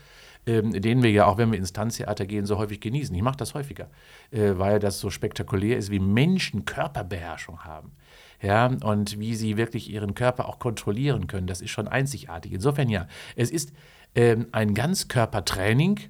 ähm, 0.47 0.73
den 0.73 1.03
wir 1.03 1.11
ja 1.11 1.27
auch, 1.27 1.39
wenn 1.39 1.53
wir 1.53 1.59
ins 1.59 1.73
Tanztheater 1.73 2.27
gehen, 2.27 2.47
so 2.47 2.59
häufig 2.59 2.81
genießen. 2.81 3.15
Ich 3.15 3.23
mache 3.23 3.37
das 3.37 3.55
häufiger, 3.55 3.89
äh, 4.31 4.55
weil 4.57 4.79
das 4.79 4.99
so 4.99 5.11
spektakulär 5.11 5.77
ist, 5.77 5.91
wie 5.91 6.01
Menschen 6.01 6.65
Körperbeherrschung 6.65 7.65
haben. 7.65 7.93
Ja, 8.41 8.67
und 8.67 9.21
wie 9.21 9.37
sie 9.37 9.57
wirklich 9.57 9.89
ihren 9.89 10.15
Körper 10.15 10.49
auch 10.49 10.59
kontrollieren 10.59 11.29
können. 11.29 11.47
Das 11.47 11.61
ist 11.61 11.71
schon 11.71 11.87
einzigartig. 11.87 12.53
Insofern 12.53 12.89
ja, 12.89 13.07
es 13.37 13.53
ist 13.53 13.73
ein 14.15 14.75
Ganzkörpertraining 14.75 16.01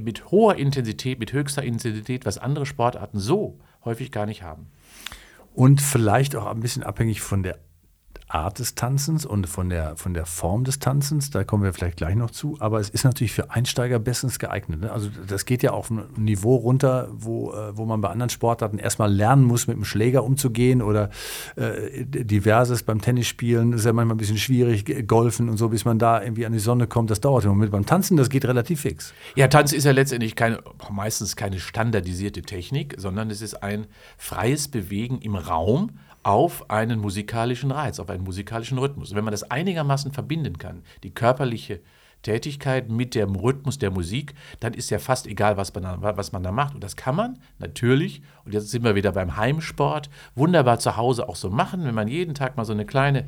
mit 0.00 0.30
hoher 0.30 0.56
Intensität, 0.56 1.18
mit 1.18 1.32
höchster 1.32 1.62
Intensität, 1.62 2.24
was 2.26 2.38
andere 2.38 2.66
Sportarten 2.66 3.18
so 3.18 3.58
häufig 3.84 4.12
gar 4.12 4.26
nicht 4.26 4.42
haben. 4.42 4.66
Und 5.54 5.80
vielleicht 5.80 6.36
auch 6.36 6.46
ein 6.46 6.60
bisschen 6.60 6.82
abhängig 6.82 7.22
von 7.22 7.42
der 7.42 7.58
Art 8.34 8.60
des 8.60 8.74
Tanzens 8.74 9.26
und 9.26 9.48
von 9.48 9.68
der, 9.68 9.96
von 9.96 10.14
der 10.14 10.24
Form 10.24 10.64
des 10.64 10.78
Tanzens, 10.78 11.30
da 11.30 11.42
kommen 11.42 11.64
wir 11.64 11.72
vielleicht 11.72 11.96
gleich 11.96 12.14
noch 12.14 12.30
zu, 12.30 12.56
aber 12.60 12.78
es 12.78 12.88
ist 12.88 13.04
natürlich 13.04 13.32
für 13.32 13.50
Einsteiger 13.50 13.98
bestens 13.98 14.38
geeignet. 14.38 14.82
Ne? 14.82 14.92
Also 14.92 15.08
das 15.26 15.44
geht 15.44 15.62
ja 15.62 15.72
auf 15.72 15.90
ein 15.90 16.04
Niveau 16.16 16.54
runter, 16.54 17.08
wo, 17.12 17.52
äh, 17.52 17.76
wo 17.76 17.86
man 17.86 18.00
bei 18.00 18.08
anderen 18.08 18.30
Sportarten 18.30 18.78
erstmal 18.78 19.12
lernen 19.12 19.44
muss, 19.44 19.66
mit 19.66 19.76
dem 19.76 19.84
Schläger 19.84 20.22
umzugehen 20.22 20.80
oder 20.80 21.10
äh, 21.56 22.04
diverses 22.04 22.84
beim 22.84 23.00
Tennisspielen, 23.00 23.72
ist 23.72 23.84
ja 23.84 23.92
manchmal 23.92 24.14
ein 24.14 24.18
bisschen 24.18 24.38
schwierig, 24.38 25.08
Golfen 25.08 25.48
und 25.48 25.56
so, 25.56 25.68
bis 25.68 25.84
man 25.84 25.98
da 25.98 26.22
irgendwie 26.22 26.46
an 26.46 26.52
die 26.52 26.60
Sonne 26.60 26.86
kommt, 26.86 27.10
das 27.10 27.20
dauert 27.20 27.44
im 27.44 27.50
Moment. 27.50 27.72
Beim 27.72 27.86
Tanzen, 27.86 28.16
das 28.16 28.30
geht 28.30 28.44
relativ 28.44 28.82
fix. 28.82 29.12
Ja, 29.34 29.48
Tanz 29.48 29.72
ist 29.72 29.84
ja 29.84 29.92
letztendlich 29.92 30.36
keine, 30.36 30.60
meistens 30.90 31.34
keine 31.34 31.58
standardisierte 31.58 32.42
Technik, 32.42 32.94
sondern 32.96 33.30
es 33.30 33.42
ist 33.42 33.62
ein 33.62 33.86
freies 34.16 34.68
Bewegen 34.68 35.18
im 35.20 35.34
Raum 35.34 35.90
auf 36.22 36.70
einen 36.70 37.00
musikalischen 37.00 37.70
Reiz, 37.70 37.98
auf 37.98 38.10
einen 38.10 38.24
musikalischen 38.24 38.78
Rhythmus. 38.78 39.10
Und 39.10 39.16
wenn 39.16 39.24
man 39.24 39.32
das 39.32 39.50
einigermaßen 39.50 40.12
verbinden 40.12 40.58
kann, 40.58 40.82
die 41.02 41.10
körperliche 41.10 41.80
Tätigkeit 42.22 42.88
mit 42.90 43.14
dem 43.14 43.34
Rhythmus 43.34 43.78
der 43.78 43.90
Musik, 43.90 44.34
dann 44.60 44.74
ist 44.74 44.90
ja 44.90 44.98
fast 44.98 45.26
egal, 45.26 45.56
was 45.56 45.72
man, 45.74 45.82
da, 45.84 46.16
was 46.16 46.32
man 46.32 46.42
da 46.42 46.52
macht. 46.52 46.74
Und 46.74 46.84
das 46.84 46.96
kann 46.96 47.16
man 47.16 47.38
natürlich, 47.58 48.22
und 48.44 48.52
jetzt 48.54 48.70
sind 48.70 48.84
wir 48.84 48.94
wieder 48.94 49.12
beim 49.12 49.36
Heimsport, 49.36 50.10
wunderbar 50.34 50.78
zu 50.78 50.96
Hause 50.96 51.28
auch 51.28 51.36
so 51.36 51.50
machen. 51.50 51.84
Wenn 51.84 51.94
man 51.94 52.08
jeden 52.08 52.34
Tag 52.34 52.56
mal 52.56 52.64
so 52.64 52.72
eine 52.72 52.84
kleine 52.86 53.26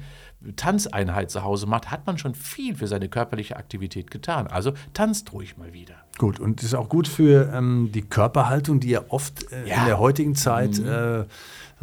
Tanzeinheit 0.57 1.31
zu 1.31 1.43
Hause 1.45 1.67
macht, 1.67 1.91
hat 1.91 2.07
man 2.07 2.19
schon 2.19 2.35
viel 2.35 2.75
für 2.75 2.87
seine 2.87 3.09
körperliche 3.09 3.57
Aktivität 3.57 4.11
getan. 4.11 4.47
Also 4.47 4.73
tanzt 4.93 5.33
ruhig 5.33 5.57
mal 5.57 5.73
wieder. 5.73 5.95
Gut, 6.19 6.41
und 6.41 6.59
das 6.59 6.67
ist 6.67 6.75
auch 6.75 6.89
gut 6.89 7.09
für 7.09 7.53
ähm, 7.55 7.91
die 7.95 8.03
Körperhaltung, 8.03 8.81
die 8.81 8.91
ja 8.91 9.03
oft 9.09 9.51
äh, 9.53 9.69
Ja. 9.69 9.81
in 9.83 9.87
der 9.87 9.99
heutigen 9.99 10.35
Zeit, 10.35 10.79
äh, 10.79 10.83
da 10.85 11.27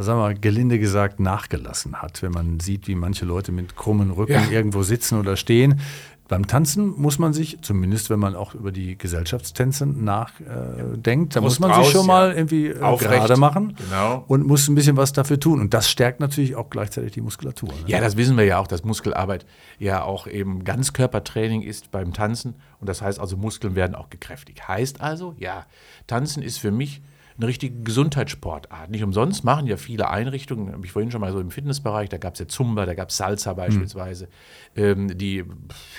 sagen 0.04 0.20
wir 0.20 0.34
gelinde 0.34 0.78
gesagt, 0.80 1.20
nachgelassen 1.20 2.02
hat. 2.02 2.22
Wenn 2.22 2.32
man 2.32 2.60
sieht, 2.60 2.88
wie 2.88 2.96
manche 2.96 3.26
Leute 3.26 3.52
mit 3.52 3.76
krummen 3.76 4.12
Rücken 4.12 4.34
Ja. 4.34 4.50
irgendwo 4.52 4.84
sitzen 4.84 5.20
oder 5.20 5.36
stehen. 5.36 5.80
Beim 6.30 6.46
Tanzen 6.46 6.94
muss 6.96 7.18
man 7.18 7.34
sich, 7.34 7.58
zumindest 7.64 8.12
wenn 8.12 8.20
man 8.20 8.36
auch 8.36 8.54
über 8.54 8.72
die 8.72 8.98
Gesellschaftstänze 8.98 9.88
nachdenkt, 9.88 11.34
äh, 11.34 11.34
da 11.34 11.42
muss 11.42 11.60
man 11.60 11.72
raus, 11.72 11.88
sich 11.88 11.96
schon 11.96 12.06
mal 12.06 12.32
irgendwie 12.34 12.68
äh, 12.68 12.80
Aufrecht. 12.82 13.12
gerade 13.12 13.36
machen 13.36 13.76
Genau. 13.76 14.26
und 14.28 14.46
muss 14.46 14.68
ein 14.68 14.76
bisschen 14.76 14.96
was 14.96 15.12
dafür 15.12 15.40
tun. 15.40 15.60
Und 15.60 15.74
das 15.74 15.90
stärkt 15.90 16.20
natürlich 16.20 16.56
auch 16.56 16.70
gleichzeitig 16.70 17.14
die 17.14 17.22
Muskulatur. 17.22 17.70
Ne? 17.70 17.76
Ja, 17.88 18.00
das 18.00 18.16
wissen 18.16 18.38
wir 18.38 18.46
ja 18.46 18.60
auch, 18.60 18.68
dass 18.68 18.84
Muskelarbeit 18.84 19.48
ja 19.80 20.04
auch 20.04 20.28
eben 20.28 20.64
Ganzkörpertraining 20.64 21.64
ist 21.64 21.90
beim 21.90 22.14
Tanzen. 22.14 22.54
Und 22.80 22.88
das 22.88 23.02
heißt 23.02 23.20
also, 23.20 23.36
Muskeln 23.36 23.74
werden 23.76 23.96
auch 23.96 24.12
gekräftigt. 24.12 24.68
Heißt 24.68 25.02
also, 25.02 25.34
ja, 25.40 25.66
Tanzen 26.06 26.44
ist 26.44 26.60
für 26.60 26.72
mich 26.72 27.02
eine 27.40 27.48
richtige 27.48 27.82
Gesundheitssportart. 27.84 28.90
Nicht 28.90 29.04
umsonst 29.04 29.46
machen 29.46 29.66
ja 29.66 29.78
viele 29.78 30.10
Einrichtungen, 30.10 30.74
habe 30.74 30.86
ich 30.86 30.92
vorhin 30.92 31.10
schon 31.10 31.22
mal 31.22 31.32
so 31.32 31.40
im 31.40 31.52
Fitnessbereich, 31.52 32.10
da 32.10 32.18
gab 32.18 32.34
es 32.34 32.40
ja 32.42 32.48
Zumba, 32.48 32.86
da 32.86 32.94
gab 32.94 33.10
es 33.10 33.18
Salsa 33.18 33.54
beispielsweise, 33.54 34.28
ähm, 34.76 35.18
die 35.18 35.46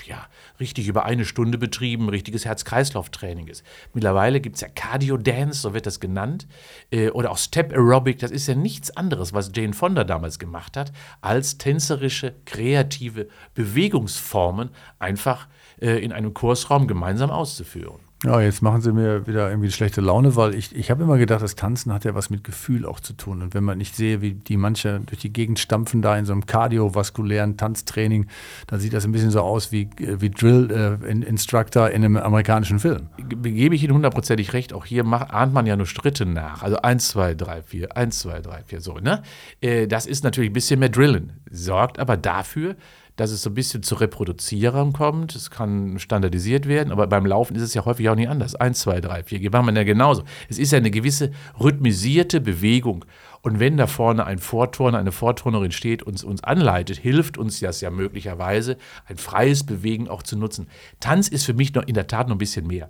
ja, 0.07 0.27
richtig 0.59 0.87
über 0.87 1.05
eine 1.05 1.25
Stunde 1.25 1.57
betrieben, 1.57 2.09
richtiges 2.09 2.45
Herz-Kreislauf-Training 2.45 3.47
ist. 3.47 3.63
Mittlerweile 3.93 4.39
gibt 4.39 4.57
es 4.57 4.61
ja 4.61 4.67
Cardio-Dance, 4.67 5.61
so 5.61 5.73
wird 5.73 5.87
das 5.87 5.99
genannt, 5.99 6.47
äh, 6.91 7.09
oder 7.09 7.31
auch 7.31 7.39
Step 7.39 7.71
Aerobic, 7.71 8.19
das 8.19 8.29
ist 8.29 8.45
ja 8.45 8.53
nichts 8.53 8.95
anderes, 8.95 9.33
was 9.33 9.51
Jane 9.53 9.73
Fonda 9.73 10.03
damals 10.03 10.37
gemacht 10.37 10.77
hat, 10.77 10.91
als 11.21 11.57
tänzerische, 11.57 12.35
kreative 12.45 13.27
Bewegungsformen 13.55 14.69
einfach 14.99 15.47
äh, 15.81 16.03
in 16.03 16.11
einem 16.11 16.35
Kursraum 16.35 16.85
gemeinsam 16.85 17.31
auszuführen. 17.31 18.10
Ja, 18.23 18.39
jetzt 18.39 18.61
machen 18.61 18.81
sie 18.81 18.91
mir 18.91 19.25
wieder 19.25 19.49
irgendwie 19.49 19.71
schlechte 19.71 19.99
Laune, 19.99 20.35
weil 20.35 20.53
ich, 20.53 20.75
ich 20.75 20.91
habe 20.91 21.01
immer 21.01 21.17
gedacht, 21.17 21.41
das 21.41 21.55
Tanzen 21.55 21.91
hat 21.91 22.03
ja 22.05 22.13
was 22.13 22.29
mit 22.29 22.43
Gefühl 22.43 22.85
auch 22.85 22.99
zu 22.99 23.13
tun. 23.13 23.41
Und 23.41 23.55
wenn 23.55 23.63
man 23.63 23.79
nicht 23.79 23.95
sehe, 23.95 24.21
wie 24.21 24.33
die 24.33 24.57
manche 24.57 24.99
durch 25.07 25.21
die 25.21 25.33
Gegend 25.33 25.57
stampfen 25.57 26.03
da 26.03 26.15
in 26.15 26.25
so 26.25 26.31
einem 26.33 26.45
kardiovaskulären 26.45 27.57
Tanztraining, 27.57 28.27
dann 28.67 28.79
sieht 28.79 28.93
das 28.93 29.05
ein 29.05 29.11
bisschen 29.11 29.31
so 29.31 29.41
aus 29.41 29.71
wie, 29.71 29.89
wie 29.97 30.29
Drill-Instructor 30.29 31.89
in 31.89 32.05
einem 32.05 32.17
amerikanischen 32.17 32.77
Film. 32.79 33.07
Ge- 33.17 33.51
Gebe 33.53 33.73
ich 33.73 33.83
Ihnen 33.83 33.95
hundertprozentig 33.95 34.53
recht, 34.53 34.73
auch 34.73 34.85
hier 34.85 35.03
mach, 35.03 35.29
ahnt 35.29 35.53
man 35.53 35.65
ja 35.65 35.75
nur 35.75 35.87
Schritte 35.87 36.27
nach. 36.27 36.61
Also 36.61 36.77
1, 36.77 37.07
2, 37.07 37.33
3, 37.33 37.63
4, 37.63 37.97
1, 37.97 38.19
2, 38.19 38.41
3, 38.41 38.63
4, 38.67 38.81
so, 38.81 38.97
ne? 38.99 39.23
Äh, 39.61 39.87
Das 39.87 40.05
ist 40.05 40.23
natürlich 40.23 40.51
ein 40.51 40.53
bisschen 40.53 40.79
mehr 40.79 40.89
Drillen, 40.89 41.33
sorgt 41.49 41.97
aber 41.97 42.17
dafür, 42.17 42.75
dass 43.21 43.29
es 43.31 43.43
so 43.43 43.51
ein 43.51 43.53
bisschen 43.53 43.83
zu 43.83 43.95
Reproduzierern 43.95 44.93
kommt. 44.93 45.35
Es 45.35 45.51
kann 45.51 45.99
standardisiert 45.99 46.67
werden, 46.67 46.91
aber 46.91 47.05
beim 47.05 47.25
Laufen 47.25 47.55
ist 47.55 47.61
es 47.61 47.75
ja 47.75 47.85
häufig 47.85 48.09
auch 48.09 48.15
nicht 48.15 48.29
anders. 48.29 48.55
1, 48.55 48.79
2, 48.79 48.99
3, 48.99 49.23
4, 49.23 49.39
geht 49.39 49.53
man 49.53 49.75
ja 49.75 49.83
genauso. 49.83 50.23
Es 50.49 50.57
ist 50.57 50.71
ja 50.71 50.79
eine 50.79 50.89
gewisse 50.89 51.31
rhythmisierte 51.59 52.41
Bewegung. 52.41 53.05
Und 53.43 53.59
wenn 53.59 53.77
da 53.77 53.85
vorne 53.85 54.25
ein 54.25 54.39
Vorturner, 54.39 54.97
eine 54.97 55.11
Vorturnerin 55.11 55.71
steht 55.71 56.01
und 56.01 56.23
uns 56.23 56.43
anleitet, 56.43 56.97
hilft 56.97 57.37
uns 57.37 57.59
das 57.59 57.79
ja 57.79 57.91
möglicherweise, 57.91 58.77
ein 59.05 59.17
freies 59.17 59.63
Bewegen 59.63 60.07
auch 60.07 60.23
zu 60.23 60.35
nutzen. 60.35 60.67
Tanz 60.99 61.27
ist 61.27 61.45
für 61.45 61.53
mich 61.53 61.75
noch 61.75 61.83
in 61.83 61.93
der 61.93 62.07
Tat 62.07 62.27
noch 62.27 62.35
ein 62.35 62.39
bisschen 62.39 62.65
mehr. 62.65 62.89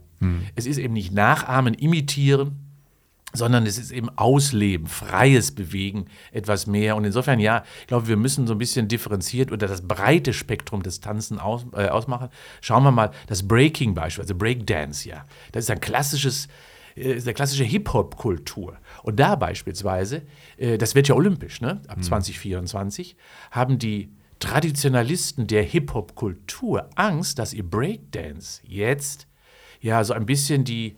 Es 0.55 0.65
ist 0.65 0.77
eben 0.77 0.93
nicht 0.93 1.13
nachahmen, 1.13 1.73
imitieren, 1.73 2.70
sondern 3.33 3.65
es 3.65 3.77
ist 3.77 3.91
eben 3.91 4.09
Ausleben, 4.17 4.87
freies 4.87 5.53
Bewegen, 5.53 6.05
etwas 6.31 6.67
mehr. 6.67 6.95
Und 6.95 7.05
insofern, 7.05 7.39
ja, 7.39 7.63
ich 7.81 7.87
glaube, 7.87 8.07
wir 8.07 8.17
müssen 8.17 8.47
so 8.47 8.53
ein 8.53 8.57
bisschen 8.57 8.87
differenziert 8.87 9.51
oder 9.51 9.67
das 9.67 9.87
breite 9.87 10.33
Spektrum 10.33 10.83
des 10.83 10.99
Tanzen 10.99 11.39
aus, 11.39 11.65
äh, 11.73 11.87
ausmachen. 11.87 12.29
Schauen 12.61 12.83
wir 12.83 12.91
mal, 12.91 13.11
das 13.27 13.47
Breaking 13.47 13.93
beispielsweise, 13.93 14.35
Breakdance, 14.35 15.07
ja, 15.07 15.25
das 15.51 15.65
ist 15.65 15.71
ein 15.71 15.79
klassisches, 15.79 16.47
äh, 16.95 17.13
ist 17.13 17.27
eine 17.27 17.33
klassische 17.33 17.63
Hip-Hop-Kultur. 17.63 18.77
Und 19.03 19.19
da 19.19 19.35
beispielsweise, 19.35 20.23
äh, 20.57 20.77
das 20.77 20.95
wird 20.95 21.07
ja 21.07 21.15
olympisch, 21.15 21.61
ne, 21.61 21.81
ab 21.87 22.03
2024, 22.03 23.15
haben 23.51 23.79
die 23.79 24.11
Traditionalisten 24.39 25.45
der 25.45 25.63
Hip-Hop-Kultur 25.63 26.89
Angst, 26.95 27.37
dass 27.37 27.53
ihr 27.53 27.63
Breakdance 27.63 28.61
jetzt 28.63 29.27
ja 29.79 30.03
so 30.03 30.13
ein 30.13 30.25
bisschen 30.25 30.63
die, 30.63 30.97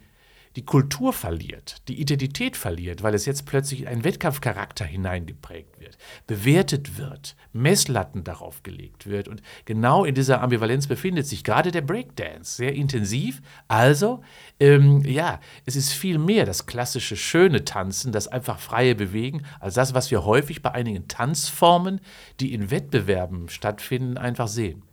die 0.56 0.66
Kultur 0.66 1.14
verliert, 1.14 1.78
die 1.88 2.00
Identität 2.00 2.56
verliert, 2.56 3.02
weil 3.02 3.16
es 3.16 3.26
jetzt 3.26 3.46
plötzlich 3.46 3.88
ein 3.88 4.04
Wettkampfcharakter 4.04 4.86
hineingeprägt 4.86 5.80
wird, 5.80 5.98
bewertet 6.28 6.98
wird, 6.98 7.36
Messlatten 7.54 8.24
darauf 8.24 8.62
gelegt 8.62 9.08
wird. 9.08 9.28
Und 9.28 9.42
genau 9.66 10.06
in 10.06 10.14
dieser 10.14 10.42
Ambivalenz 10.42 10.88
befindet 10.88 11.26
sich 11.26 11.44
gerade 11.44 11.72
der 11.72 11.82
Breakdance, 11.82 12.56
sehr 12.56 12.74
intensiv. 12.74 13.42
Also, 13.68 14.22
ähm, 14.60 15.02
ja, 15.06 15.40
es 15.66 15.76
ist 15.76 15.92
viel 15.92 16.20
mehr 16.20 16.46
das 16.46 16.66
klassische 16.66 17.16
schöne 17.16 17.66
Tanzen, 17.66 18.12
das 18.12 18.28
einfach 18.28 18.60
freie 18.60 18.96
Bewegen, 18.96 19.44
als 19.60 19.74
das, 19.74 19.94
was 19.94 20.12
wir 20.12 20.24
häufig 20.24 20.62
bei 20.62 20.72
einigen 20.72 21.08
Tanzformen, 21.08 22.00
die 22.40 22.54
in 22.54 22.70
Wettbewerben 22.70 23.50
stattfinden, 23.50 24.18
einfach 24.18 24.48
sehen. 24.48 24.84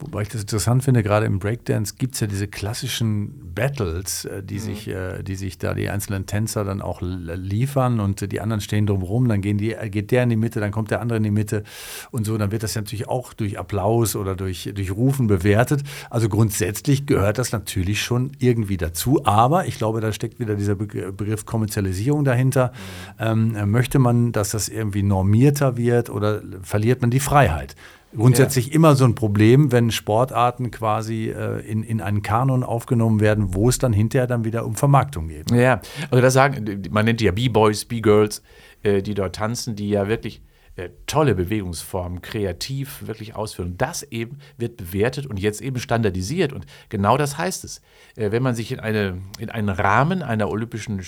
Wobei 0.00 0.22
ich 0.22 0.28
das 0.28 0.42
interessant 0.42 0.84
finde, 0.84 1.02
gerade 1.02 1.26
im 1.26 1.40
Breakdance 1.40 1.94
gibt 1.98 2.14
es 2.14 2.20
ja 2.20 2.28
diese 2.28 2.46
klassischen 2.46 3.52
Battles, 3.52 4.24
äh, 4.26 4.42
Mhm. 4.42 4.46
die, 4.46 4.58
sich, 4.60 4.86
äh, 4.86 5.22
die 5.24 5.34
sich 5.34 5.58
da 5.58 5.74
die 5.74 5.88
einzelnen 5.88 6.24
Tänzer 6.24 6.62
dann 6.62 6.80
auch 6.80 7.00
liefern 7.02 7.98
und 7.98 8.22
äh, 8.22 8.28
die 8.28 8.40
anderen 8.40 8.60
stehen 8.60 8.86
drumherum, 8.86 9.26
dann 9.28 9.40
gehen 9.40 9.58
die, 9.58 9.74
geht 9.90 10.12
der 10.12 10.22
in 10.22 10.28
die 10.28 10.36
Mitte, 10.36 10.60
dann 10.60 10.70
kommt 10.70 10.92
der 10.92 11.00
andere 11.00 11.16
in 11.16 11.24
die 11.24 11.32
Mitte 11.32 11.64
und 12.12 12.24
so, 12.26 12.38
dann 12.38 12.52
wird 12.52 12.62
das 12.62 12.74
ja 12.74 12.82
natürlich 12.82 13.08
auch 13.08 13.32
durch 13.32 13.58
Applaus 13.58 14.14
oder 14.14 14.36
durch, 14.36 14.70
durch 14.72 14.92
Rufen 14.92 15.26
bewertet. 15.26 15.82
Also 16.10 16.28
grundsätzlich 16.28 17.04
gehört 17.06 17.38
das 17.38 17.50
natürlich 17.50 18.00
schon 18.00 18.30
irgendwie 18.38 18.76
dazu, 18.76 19.24
aber 19.24 19.66
ich 19.66 19.78
glaube, 19.78 20.00
da 20.00 20.12
steckt 20.12 20.38
wieder 20.38 20.54
dieser 20.54 20.76
Be- 20.76 21.10
Begriff 21.12 21.44
Kommerzialisierung 21.44 22.24
dahinter. 22.24 22.72
Ähm, 23.18 23.56
äh, 23.56 23.66
möchte 23.66 23.98
man, 23.98 24.30
dass 24.30 24.50
das 24.50 24.68
irgendwie 24.68 25.02
normierter 25.02 25.76
wird 25.76 26.08
oder 26.08 26.40
verliert 26.62 27.00
man 27.00 27.10
die 27.10 27.18
Freiheit? 27.20 27.74
Grundsätzlich 28.16 28.72
immer 28.72 28.96
so 28.96 29.04
ein 29.04 29.14
Problem, 29.14 29.70
wenn 29.70 29.90
Sportarten 29.90 30.70
quasi 30.70 31.28
äh, 31.28 31.60
in, 31.60 31.82
in 31.82 32.00
einen 32.00 32.22
Kanon 32.22 32.62
aufgenommen 32.62 33.20
werden, 33.20 33.54
wo 33.54 33.68
es 33.68 33.78
dann 33.78 33.92
hinterher 33.92 34.26
dann 34.26 34.44
wieder 34.44 34.64
um 34.64 34.76
Vermarktung 34.76 35.28
geht. 35.28 35.50
Ja, 35.50 35.80
also 36.10 36.22
das 36.22 36.34
sagen, 36.34 36.82
man 36.90 37.04
nennt 37.04 37.20
die 37.20 37.26
ja 37.26 37.32
B-Boys, 37.32 37.84
B-Girls, 37.84 38.42
äh, 38.82 39.02
die 39.02 39.14
dort 39.14 39.36
tanzen, 39.36 39.76
die 39.76 39.90
ja 39.90 40.08
wirklich 40.08 40.42
äh, 40.76 40.90
tolle 41.06 41.34
Bewegungsformen, 41.34 42.22
kreativ 42.22 43.06
wirklich 43.06 43.34
ausführen. 43.34 43.74
Das 43.76 44.04
eben 44.04 44.38
wird 44.56 44.76
bewertet 44.76 45.26
und 45.26 45.40
jetzt 45.40 45.60
eben 45.60 45.78
standardisiert. 45.78 46.52
Und 46.52 46.66
genau 46.88 47.16
das 47.16 47.36
heißt 47.36 47.64
es. 47.64 47.82
Äh, 48.16 48.30
wenn 48.30 48.44
man 48.44 48.54
sich 48.54 48.70
in, 48.70 48.78
eine, 48.78 49.20
in 49.38 49.50
einen 49.50 49.70
Rahmen 49.70 50.22
einer 50.22 50.48
olympischen 50.48 51.02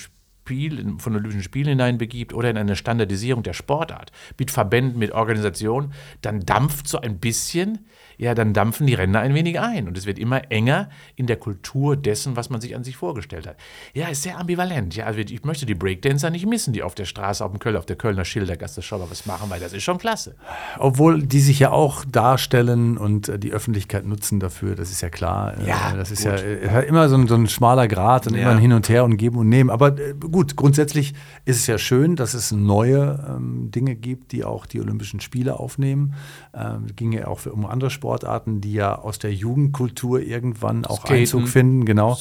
Spiel, 0.51 0.97
von 0.99 1.15
Olympischen 1.15 1.45
Spielen 1.45 1.69
hineinbegibt 1.69 2.35
oder 2.35 2.51
in 2.51 2.59
eine 2.59 2.75
Standardisierung 2.75 3.45
der 3.45 3.53
Sportart 3.53 4.11
mit 4.37 4.51
Verbänden, 4.51 4.99
mit 4.99 5.13
Organisationen, 5.13 5.93
dann 6.23 6.41
dampft 6.41 6.89
so 6.89 7.01
ein 7.01 7.21
bisschen, 7.21 7.87
ja, 8.21 8.35
dann 8.35 8.53
dampfen 8.53 8.87
die 8.87 8.93
Ränder 8.93 9.21
ein 9.21 9.33
wenig 9.35 9.59
ein 9.59 9.89
und 9.89 9.97
es 9.97 10.05
wird 10.05 10.19
immer 10.19 10.51
enger 10.53 10.91
in 11.17 11.27
der 11.27 11.37
Kultur 11.37 11.97
dessen, 11.97 12.37
was 12.37 12.51
man 12.51 12.61
sich 12.61 12.77
an 12.77 12.85
sich 12.85 12.97
vorgestellt 12.97 13.47
hat. 13.47 13.57
Ja, 13.95 14.09
ist 14.09 14.23
sehr 14.25 14.39
ambivalent. 14.39 14.95
Ja, 14.95 15.07
also 15.07 15.21
ich 15.21 15.43
möchte 15.45 15.65
die 15.65 15.75
Breakdancer 15.75 16.29
nicht 16.29 16.45
missen, 16.45 16.75
die 16.75 16.83
auf 16.83 16.95
der 16.95 17.07
Straße, 17.07 17.43
auf 17.43 17.51
dem 17.51 17.59
Köln, 17.61 17.77
auf 17.77 17.87
der 17.87 17.97
Kölner 17.97 18.27
Schildergasse 18.27 18.83
schon 18.83 19.01
mal 19.01 19.11
was 19.11 19.25
machen, 19.25 19.49
weil 19.49 19.59
das 19.59 19.73
ist 19.73 19.85
schon 19.85 19.97
klasse. 19.97 20.35
Obwohl 20.79 21.23
die 21.23 21.41
sich 21.41 21.59
ja 21.61 21.71
auch 21.71 22.05
darstellen 22.05 22.99
und 22.99 23.29
äh, 23.31 23.39
die 23.39 23.53
Öffentlichkeit 23.53 24.05
nutzen 24.05 24.39
dafür, 24.39 24.75
das 24.75 24.91
ist 24.91 25.01
ja 25.01 25.09
klar. 25.09 25.57
Äh, 25.59 25.67
Ja, 25.67 25.95
das 25.97 26.11
ist 26.11 26.23
gut. 26.25 26.33
ja 26.33 26.37
äh, 26.81 26.87
immer 26.87 27.09
so 27.09 27.17
ein, 27.17 27.27
so 27.27 27.35
ein 27.37 27.49
schmaler 27.49 27.89
Grat 27.89 28.27
und 28.27 28.35
Ja. 28.35 28.43
immer 28.43 28.51
ein 28.51 28.59
Hin 28.59 28.75
und 28.75 28.89
Her 28.91 29.05
und 29.05 29.17
Geben 29.17 29.39
und 29.39 29.49
Nehmen. 29.49 29.71
Aber 29.71 29.93
gut, 29.93 30.57
grundsätzlich 30.57 31.15
ist 31.47 31.57
es 31.57 31.67
ja 31.67 31.79
schön, 31.79 32.17
dass 32.17 32.35
es 32.35 32.53
neue 32.53 33.25
ähm, 33.31 33.71
Dinge 33.71 33.95
gibt, 33.97 34.33
die 34.33 34.45
auch 34.45 34.67
die 34.67 34.79
Olympischen 34.81 35.21
Spiele 35.21 35.59
aufnehmen. 35.59 36.15
Ähm, 36.55 36.87
ging 36.95 37.13
ja 37.13 37.27
auch 37.29 37.39
für, 37.41 37.53
um 37.53 37.65
andere 37.65 37.89
Sportarten, 38.11 38.61
die 38.61 38.73
ja 38.73 38.99
aus 38.99 39.21
der 39.21 39.33
Jugendkultur 39.33 40.21
irgendwann 40.21 40.85
auch 40.85 40.99
Skaten. 41.03 41.15
Einzug 41.17 41.49
finden, 41.49 41.85
genau, 41.85 42.19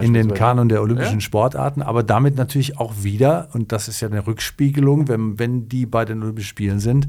in 0.00 0.14
den. 0.14 0.32
Kanon 0.32 0.68
der 0.70 0.80
olympischen 0.82 1.14
Ja. 1.16 1.20
Sportarten, 1.20 1.82
aber 1.82 2.02
damit 2.02 2.36
natürlich 2.36 2.78
auch 2.78 2.94
wieder, 3.02 3.48
und 3.52 3.70
das 3.70 3.86
ist 3.88 4.00
ja 4.00 4.08
eine 4.08 4.26
Rückspiegelung, 4.26 5.08
wenn, 5.08 5.38
wenn 5.38 5.68
die 5.68 5.84
bei 5.86 6.04
den 6.06 6.22
Olympischen 6.22 6.48
Spielen 6.48 6.80
sind, 6.80 7.06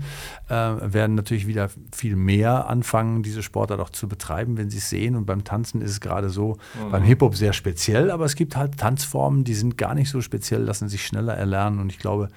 äh, 0.50 0.54
werden 0.54 1.16
natürlich 1.16 1.48
wieder 1.48 1.70
viel 1.96 2.16
mehr 2.18 2.70
anfangen, 2.70 3.24
diese 3.24 3.42
Sportart 3.44 3.80
auch 3.80 3.90
zu 3.92 4.08
betreiben, 4.10 4.58
wenn 4.58 4.70
sie 4.70 4.78
es 4.80 4.90
sehen. 4.90 5.16
Und 5.16 5.26
beim 5.26 5.44
Tanzen 5.46 5.82
ist 5.82 5.92
es 5.92 6.02
gerade 6.02 6.30
so, 6.30 6.58
Mhm. 6.86 6.92
beim 6.92 7.04
Hip-Hop 7.04 7.36
sehr 7.36 7.54
speziell, 7.54 8.12
aber 8.12 8.26
es 8.26 8.36
gibt 8.36 8.56
halt 8.58 8.78
Tanzformen, 8.78 9.44
die 9.46 9.54
sind 9.54 9.78
gar 9.78 9.96
nicht 9.96 10.10
so 10.10 10.20
speziell, 10.22 10.62
lassen 10.64 10.90
sich 10.90 11.06
schneller 11.06 11.34
erlernen. 11.34 11.80
Und 11.80 11.92
ich 11.92 12.00
glaube, 12.00 12.28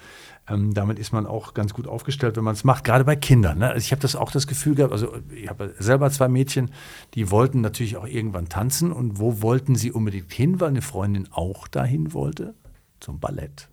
ähm, 0.47 0.73
damit 0.73 0.99
ist 0.99 1.13
man 1.13 1.25
auch 1.25 1.53
ganz 1.53 1.73
gut 1.73 1.87
aufgestellt, 1.87 2.35
wenn 2.35 2.43
man 2.43 2.55
es 2.55 2.63
macht, 2.63 2.83
gerade 2.83 3.05
bei 3.05 3.15
Kindern. 3.15 3.59
Ne? 3.59 3.69
Also 3.69 3.85
ich 3.85 3.91
habe 3.91 4.01
das 4.01 4.15
auch 4.15 4.31
das 4.31 4.47
Gefühl 4.47 4.75
gehabt, 4.75 4.91
also 4.91 5.15
ich 5.33 5.49
habe 5.49 5.73
selber 5.79 6.09
zwei 6.11 6.27
Mädchen, 6.27 6.71
die 7.13 7.31
wollten 7.31 7.61
natürlich 7.61 7.97
auch 7.97 8.07
irgendwann 8.07 8.49
tanzen. 8.49 8.91
Und 8.91 9.19
wo 9.19 9.41
wollten 9.41 9.75
sie 9.75 9.91
unbedingt 9.91 10.31
hin, 10.31 10.59
weil 10.59 10.69
eine 10.69 10.81
Freundin 10.81 11.27
auch 11.31 11.67
dahin 11.67 12.13
wollte? 12.13 12.55
Zum 12.99 13.19
Ballett. 13.19 13.69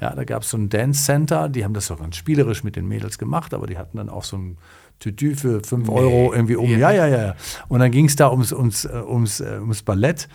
Ja, 0.00 0.14
da 0.14 0.24
gab 0.24 0.42
es 0.42 0.50
so 0.50 0.56
ein 0.56 0.68
Dance 0.68 1.04
Center, 1.04 1.48
die 1.48 1.64
haben 1.64 1.74
das 1.74 1.90
auch 1.90 1.98
ganz 1.98 2.16
spielerisch 2.16 2.64
mit 2.64 2.76
den 2.76 2.86
Mädels 2.86 3.18
gemacht, 3.18 3.52
aber 3.52 3.66
die 3.66 3.76
hatten 3.76 3.98
dann 3.98 4.08
auch 4.08 4.24
so 4.24 4.38
ein 4.38 4.58
Tütü 5.00 5.34
für 5.34 5.62
5 5.62 5.88
Euro 5.88 6.32
irgendwie 6.32 6.56
um. 6.56 6.70
Ja, 6.70 6.90
ja, 6.92 7.06
ja. 7.06 7.26
ja. 7.26 7.34
Und 7.68 7.80
dann 7.80 7.90
ging 7.90 8.06
es 8.06 8.16
da 8.16 8.30
ums, 8.30 8.52
ums, 8.52 8.84
äh, 8.84 9.02
ums, 9.06 9.40
äh, 9.40 9.58
ums 9.60 9.82
Ballett. 9.82 10.28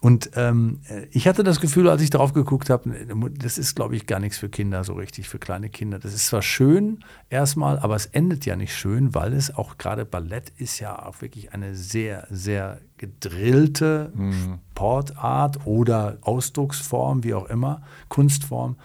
Und 0.00 0.30
ähm, 0.36 0.80
ich 1.10 1.26
hatte 1.26 1.42
das 1.42 1.60
Gefühl, 1.60 1.88
als 1.88 2.00
ich 2.02 2.10
darauf 2.10 2.32
geguckt 2.32 2.70
habe, 2.70 2.94
das 3.36 3.58
ist, 3.58 3.74
glaube 3.74 3.96
ich, 3.96 4.06
gar 4.06 4.20
nichts 4.20 4.38
für 4.38 4.48
Kinder 4.48 4.84
so 4.84 4.92
richtig, 4.92 5.28
für 5.28 5.40
kleine 5.40 5.70
Kinder. 5.70 5.98
Das 5.98 6.14
ist 6.14 6.28
zwar 6.28 6.40
schön 6.42 7.00
erstmal, 7.30 7.80
aber 7.80 7.96
es 7.96 8.06
endet 8.06 8.46
ja 8.46 8.54
nicht 8.54 8.76
schön, 8.76 9.12
weil 9.16 9.32
es 9.32 9.52
auch 9.56 9.76
gerade 9.76 10.04
Ballett 10.04 10.50
ist 10.56 10.78
ja 10.78 11.04
auch 11.04 11.20
wirklich 11.20 11.52
eine 11.52 11.74
sehr, 11.74 12.28
sehr 12.30 12.80
gedrillte 12.96 14.12
mhm. 14.14 14.60
Sportart 14.70 15.66
oder 15.66 16.18
Ausdrucksform, 16.20 17.24
wie 17.24 17.34
auch 17.34 17.46
immer, 17.46 17.82
Kunstform. 18.08 18.76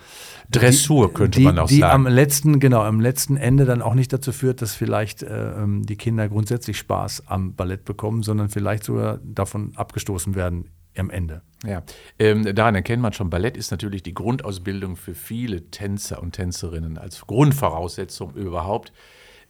Dressur 0.50 1.10
die, 1.10 1.14
könnte 1.14 1.40
die, 1.40 1.46
man 1.46 1.60
auch 1.60 1.68
die 1.68 1.78
sagen. 1.78 2.04
Die 2.04 2.08
am 2.08 2.16
letzten, 2.16 2.60
genau, 2.60 2.82
am 2.82 3.00
letzten 3.00 3.38
Ende 3.38 3.66
dann 3.66 3.84
auch 3.84 3.94
nicht 3.94 4.12
dazu 4.12 4.32
führt, 4.32 4.64
dass 4.64 4.74
vielleicht 4.74 5.22
äh, 5.22 5.52
ähm, 5.52 5.86
die 5.86 5.96
Kinder 5.96 6.28
grundsätzlich 6.28 6.80
Spaß 6.80 7.28
am 7.28 7.54
Ballett 7.54 7.86
bekommen, 7.86 8.24
sondern 8.24 8.50
vielleicht 8.50 8.84
sogar 8.84 9.20
davon 9.24 9.74
abgestoßen 9.76 10.34
werden 10.34 10.70
am 10.98 11.10
Ende. 11.10 11.42
Ja, 11.66 11.84
ähm, 12.20 12.56
daran 12.56 12.76
erkennt 12.76 13.02
man 13.02 13.14
schon, 13.14 13.30
Ballett 13.30 13.56
ist 13.56 13.72
natürlich 13.72 14.04
die 14.04 14.14
Grundausbildung 14.14 14.96
für 14.96 15.16
viele 15.16 15.70
Tänzer 15.72 16.22
und 16.22 16.34
Tänzerinnen 16.34 16.98
als 16.98 17.22
Grundvoraussetzung 17.22 18.34
überhaupt, 18.36 18.92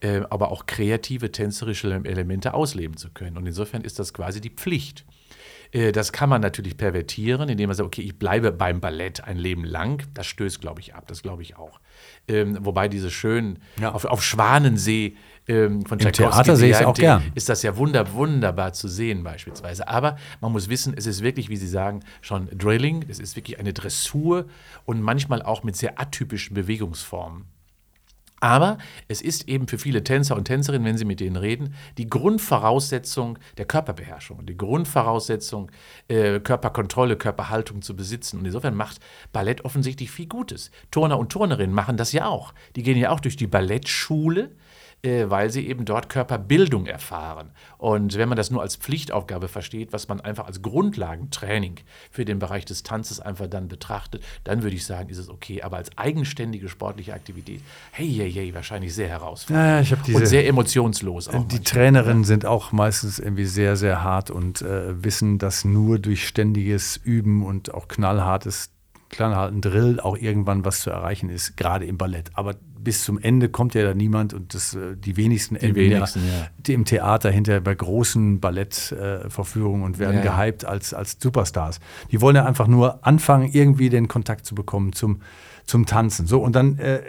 äh, 0.02 0.22
aber 0.30 0.52
auch 0.52 0.66
kreative 0.66 1.32
tänzerische 1.32 2.02
Elemente 2.04 2.54
ausleben 2.54 2.98
zu 2.98 3.10
können. 3.10 3.38
Und 3.38 3.48
insofern 3.48 3.82
ist 3.82 3.98
das 4.00 4.14
quasi 4.14 4.42
die 4.42 4.52
Pflicht. 4.52 5.06
Äh, 5.72 5.92
das 5.92 6.12
kann 6.12 6.30
man 6.30 6.42
natürlich 6.42 6.78
pervertieren, 6.78 7.50
indem 7.50 7.70
man 7.70 7.76
sagt, 7.76 7.88
okay, 7.88 8.02
ich 8.02 8.18
bleibe 8.18 8.52
beim 8.52 8.80
Ballett 8.80 9.24
ein 9.24 9.38
Leben 9.38 9.66
lang. 9.66 10.06
Das 10.14 10.28
stößt, 10.28 10.62
glaube 10.62 10.82
ich, 10.82 10.94
ab. 10.94 11.06
Das 11.08 11.24
glaube 11.24 11.42
ich 11.42 11.58
auch. 11.58 11.80
Ähm, 12.28 12.58
wobei 12.62 12.88
diese 12.88 13.10
schönen, 13.12 13.60
ja. 13.80 13.92
auf, 13.92 14.06
auf 14.06 14.24
Schwanensee 14.24 15.16
ähm, 15.48 15.86
von 15.86 16.00
Im 16.00 16.12
Theater 16.12 16.56
sehe 16.56 16.70
ich 16.70 16.78
es 16.78 16.86
auch 16.86 16.94
gern. 16.94 17.24
Ist 17.36 17.50
das 17.50 17.64
ja 17.64 17.76
wunder, 17.76 18.14
wunderbar 18.14 18.74
zu 18.74 18.88
sehen 18.88 19.24
beispielsweise. 19.24 19.88
Aber 19.88 20.18
man 20.42 20.52
muss 20.52 20.70
wissen, 20.70 20.94
es 20.96 21.06
ist 21.06 21.22
wirklich, 21.22 21.50
wie 21.50 21.58
Sie 21.58 21.68
sagen, 21.68 22.02
schon 22.22 22.48
Drilling. 22.58 23.06
Es 23.10 23.20
ist 23.20 23.36
wirklich 23.36 23.60
eine 23.60 23.74
Dressur 23.74 24.46
und 24.86 25.02
manchmal 25.02 25.42
auch 25.42 25.64
mit 25.64 25.76
sehr 25.76 26.00
atypischen 26.00 26.54
Bewegungsformen. 26.54 27.46
Aber 28.40 28.78
es 29.08 29.22
ist 29.22 29.48
eben 29.48 29.70
für 29.70 29.78
viele 29.78 30.04
Tänzer 30.04 30.36
und 30.36 30.44
Tänzerinnen, 30.44 30.86
wenn 30.86 30.98
Sie 30.98 31.06
mit 31.06 31.22
denen 31.22 31.38
reden, 31.38 31.76
die 31.98 32.10
Grundvoraussetzung 32.10 33.40
der 33.58 33.64
Körperbeherrschung, 33.64 34.46
die 34.46 34.58
Grundvoraussetzung, 34.58 35.72
äh, 36.10 36.42
Körperkontrolle, 36.42 37.16
Körperhaltung 37.16 37.82
zu 37.82 37.96
besitzen. 37.96 38.40
Und 38.40 38.46
insofern 38.46 38.76
macht 38.76 39.00
Ballett 39.32 39.64
offensichtlich 39.64 40.12
viel 40.12 40.28
Gutes. 40.28 40.72
Turner 40.92 41.20
und 41.20 41.32
Turnerinnen 41.32 41.74
machen 41.74 41.96
das 41.96 42.12
ja 42.12 42.26
auch. 42.26 42.54
Die 42.76 42.84
gehen 42.84 42.98
ja 42.98 43.12
auch 43.12 43.22
durch 43.22 43.38
die 43.38 43.48
Ballettschule 43.48 44.52
weil 45.04 45.50
sie 45.50 45.68
eben 45.68 45.84
dort 45.84 46.08
Körperbildung 46.08 46.86
erfahren. 46.86 47.52
Und 47.78 48.18
wenn 48.18 48.30
man 48.30 48.38
das 48.38 48.52
nur 48.52 48.62
als 48.62 48.78
Pflichtaufgabe 48.78 49.50
versteht, 49.50 49.92
was 49.92 50.08
man 50.08 50.22
einfach 50.22 50.48
als 50.48 50.62
Grundlagentraining 50.62 51.76
für 52.10 52.24
den 52.24 52.40
Bereich 52.40 52.64
des 52.64 52.84
Tanzes 52.84 53.20
einfach 53.20 53.48
dann 53.48 53.68
betrachtet, 53.68 54.24
dann 54.46 54.64
würde 54.64 54.78
ich 54.78 54.86
sagen, 54.86 55.10
ist 55.10 55.18
es 55.18 55.30
okay. 55.30 55.62
Aber 55.62 55.76
als 55.76 55.90
eigenständige 55.98 56.70
sportliche 56.70 57.14
Aktivität, 57.14 57.60
hey, 57.92 58.10
hey, 58.14 58.32
hey, 58.32 58.54
wahrscheinlich 58.54 58.96
sehr 58.96 59.10
herausfordernd. 59.10 59.68
Ja, 59.68 59.82
ich 59.82 59.92
habe 59.92 60.02
diese, 60.06 60.18
und 60.18 60.26
sehr 60.26 60.48
emotionslos 60.48 61.28
auch. 61.28 61.48
Die 61.48 61.60
Trainerinnen 61.60 62.24
sind 62.24 62.46
auch 62.46 62.72
meistens 62.72 63.20
irgendwie 63.20 63.46
sehr, 63.46 63.76
sehr 63.76 64.04
hart 64.04 64.32
und 64.32 64.62
äh, 64.62 65.04
wissen, 65.04 65.38
dass 65.38 65.66
nur 65.66 66.00
durch 66.00 66.26
ständiges 66.26 66.96
Üben 66.96 67.46
und 67.46 67.74
auch 67.74 67.90
knallhartes 67.90 68.73
knallharten 69.16 69.62
Drill 69.62 70.00
auch 70.00 70.18
irgendwann 70.18 70.66
was 70.66 70.82
zu 70.82 70.90
erreichen 70.90 71.30
ist, 71.30 71.58
gerade 71.58 71.86
im 71.86 71.98
Ballett. 71.98 72.32
Aber 72.34 72.56
bis 72.84 73.04
zum 73.04 73.18
Ende 73.18 73.50
kommt 73.50 73.74
ja 73.76 73.84
da 73.84 73.94
niemand 73.94 74.34
und 74.34 74.54
das, 74.54 74.76
äh, 74.76 74.96
die 74.98 75.16
wenigsten 75.18 75.58
die 75.58 75.76
wenigsten, 75.76 76.22
ja, 76.28 76.74
im 76.74 76.86
Theater 76.86 77.32
hinterher 77.32 77.62
bei 77.62 77.74
großen 77.74 78.40
Ballettvorführungen 78.40 79.82
äh, 79.82 79.86
und 79.86 80.00
werden 80.00 80.24
ja, 80.24 80.38
gehypt 80.38 80.66
als, 80.66 80.94
als 80.94 81.18
Superstars. 81.20 81.80
Die 82.12 82.22
wollen 82.22 82.36
ja 82.36 82.46
einfach 82.46 82.68
nur 82.68 83.06
anfangen, 83.06 83.50
irgendwie 83.52 83.90
den 83.90 84.08
Kontakt 84.08 84.46
zu 84.46 84.56
bekommen 84.56 84.94
zum, 84.94 85.22
zum 85.66 85.86
Tanzen. 85.86 86.28
So, 86.28 86.42
und 86.42 86.56
dann, 86.56 86.78
äh, 86.78 86.98
äh, 86.98 87.02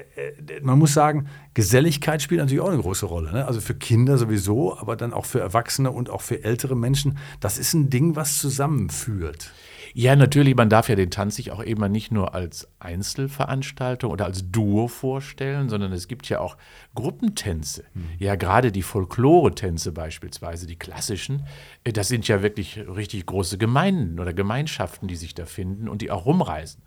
man 0.62 0.78
muss 0.78 0.94
sagen, 0.94 1.26
Geselligkeit 1.54 2.22
spielt 2.22 2.40
natürlich 2.40 2.60
auch 2.60 2.70
eine 2.70 2.80
große 2.80 3.06
Rolle. 3.06 3.32
Ne? 3.32 3.46
Also 3.46 3.60
für 3.60 3.74
Kinder 3.74 4.18
sowieso, 4.18 4.78
aber 4.78 4.96
dann 4.96 5.12
auch 5.12 5.24
für 5.24 5.40
Erwachsene 5.40 5.90
und 5.90 6.10
auch 6.10 6.22
für 6.22 6.44
ältere 6.44 6.76
Menschen. 6.76 7.18
Das 7.40 7.58
ist 7.58 7.74
ein 7.74 7.90
Ding, 7.90 8.16
was 8.16 8.38
zusammenführt. 8.38 9.52
Ja, 9.96 10.16
natürlich, 10.16 10.56
man 10.56 10.68
darf 10.68 10.88
ja 10.88 10.96
den 10.96 11.12
Tanz 11.12 11.36
sich 11.36 11.52
auch 11.52 11.62
eben 11.62 11.88
nicht 11.92 12.10
nur 12.10 12.34
als 12.34 12.68
Einzelveranstaltung 12.80 14.10
oder 14.10 14.24
als 14.24 14.50
Duo 14.50 14.88
vorstellen, 14.88 15.68
sondern 15.68 15.92
es 15.92 16.08
gibt 16.08 16.28
ja 16.28 16.40
auch 16.40 16.56
Gruppentänze. 16.96 17.84
Mhm. 17.94 18.08
Ja, 18.18 18.34
gerade 18.34 18.72
die 18.72 18.82
Folklore-Tänze 18.82 19.92
beispielsweise, 19.92 20.66
die 20.66 20.74
klassischen, 20.74 21.46
äh, 21.84 21.92
das 21.92 22.08
sind 22.08 22.26
ja 22.26 22.42
wirklich 22.42 22.76
richtig 22.76 23.24
große 23.26 23.56
Gemeinden 23.56 24.18
oder 24.18 24.34
Gemeinschaften, 24.34 25.06
die 25.06 25.14
sich 25.14 25.32
da 25.32 25.46
finden 25.46 25.88
und 25.88 26.02
die 26.02 26.10
auch 26.10 26.26
rumreisen. 26.26 26.82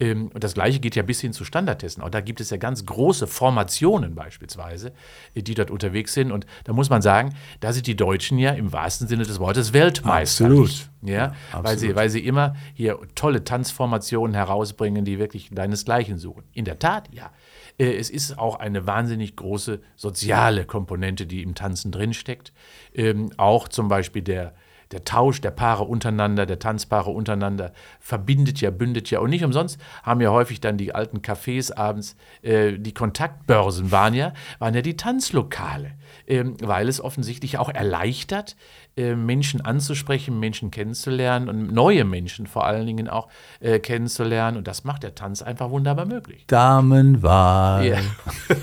Ähm, 0.00 0.28
und 0.32 0.42
das 0.42 0.54
Gleiche 0.54 0.80
geht 0.80 0.96
ja 0.96 1.02
bis 1.02 1.20
hin 1.20 1.32
zu 1.32 1.44
Standardtesten. 1.44 2.02
Auch 2.02 2.10
da 2.10 2.20
gibt 2.20 2.40
es 2.40 2.50
ja 2.50 2.56
ganz 2.56 2.86
große 2.86 3.26
Formationen 3.26 4.14
beispielsweise, 4.14 4.92
äh, 5.34 5.42
die 5.42 5.54
dort 5.54 5.70
unterwegs 5.70 6.14
sind. 6.14 6.32
Und 6.32 6.46
da 6.64 6.72
muss 6.72 6.90
man 6.90 7.02
sagen, 7.02 7.34
da 7.60 7.72
sind 7.72 7.86
die 7.86 7.96
Deutschen 7.96 8.38
ja 8.38 8.52
im 8.52 8.72
wahrsten 8.72 9.06
Sinne 9.06 9.24
des 9.24 9.38
Wortes 9.38 9.72
Weltmeister. 9.72 10.46
Absolut. 10.46 10.88
Ja, 11.02 11.14
ja 11.14 11.34
weil, 11.62 11.78
sie, 11.78 11.94
weil 11.94 12.10
sie 12.10 12.24
immer 12.24 12.54
hier 12.74 12.98
tolle 13.14 13.44
Tanzformationen 13.44 14.34
herausbringen, 14.34 15.04
die 15.04 15.18
wirklich 15.18 15.50
deinesgleichen 15.50 16.18
suchen. 16.18 16.44
In 16.52 16.64
der 16.64 16.78
Tat, 16.78 17.08
ja. 17.12 17.30
Äh, 17.78 17.96
es 17.96 18.10
ist 18.10 18.38
auch 18.38 18.58
eine 18.58 18.86
wahnsinnig 18.86 19.36
große 19.36 19.80
soziale 19.96 20.64
Komponente, 20.64 21.26
die 21.26 21.42
im 21.42 21.54
Tanzen 21.54 21.92
drinsteckt. 21.92 22.52
Ähm, 22.94 23.30
auch 23.36 23.68
zum 23.68 23.88
Beispiel 23.88 24.22
der, 24.22 24.54
der 24.92 25.04
Tausch 25.04 25.40
der 25.40 25.52
Paare 25.52 25.84
untereinander, 25.84 26.46
der 26.46 26.58
Tanzpaare 26.58 27.10
untereinander, 27.10 27.72
verbindet 28.00 28.60
ja, 28.60 28.70
bündet 28.70 29.10
ja. 29.10 29.20
Und 29.20 29.30
nicht 29.30 29.44
umsonst 29.44 29.80
haben 30.02 30.20
ja 30.20 30.30
häufig 30.30 30.60
dann 30.60 30.76
die 30.76 30.94
alten 30.94 31.18
Cafés 31.18 31.72
abends, 31.72 32.16
äh, 32.42 32.72
die 32.76 32.92
Kontaktbörsen 32.92 33.92
waren 33.92 34.14
ja, 34.14 34.32
waren 34.58 34.74
ja 34.74 34.82
die 34.82 34.96
Tanzlokale, 34.96 35.92
ähm, 36.26 36.56
weil 36.60 36.88
es 36.88 37.00
offensichtlich 37.00 37.58
auch 37.58 37.68
erleichtert, 37.68 38.56
äh, 38.96 39.14
Menschen 39.14 39.60
anzusprechen, 39.60 40.40
Menschen 40.40 40.72
kennenzulernen 40.72 41.48
und 41.48 41.72
neue 41.72 42.04
Menschen 42.04 42.48
vor 42.48 42.66
allen 42.66 42.86
Dingen 42.86 43.08
auch 43.08 43.28
äh, 43.60 43.78
kennenzulernen. 43.78 44.56
Und 44.56 44.66
das 44.66 44.82
macht 44.82 45.04
der 45.04 45.14
Tanz 45.14 45.42
einfach 45.42 45.70
wunderbar 45.70 46.06
möglich. 46.06 46.44
Damenwahl. 46.48 47.86
Ja. 47.86 47.98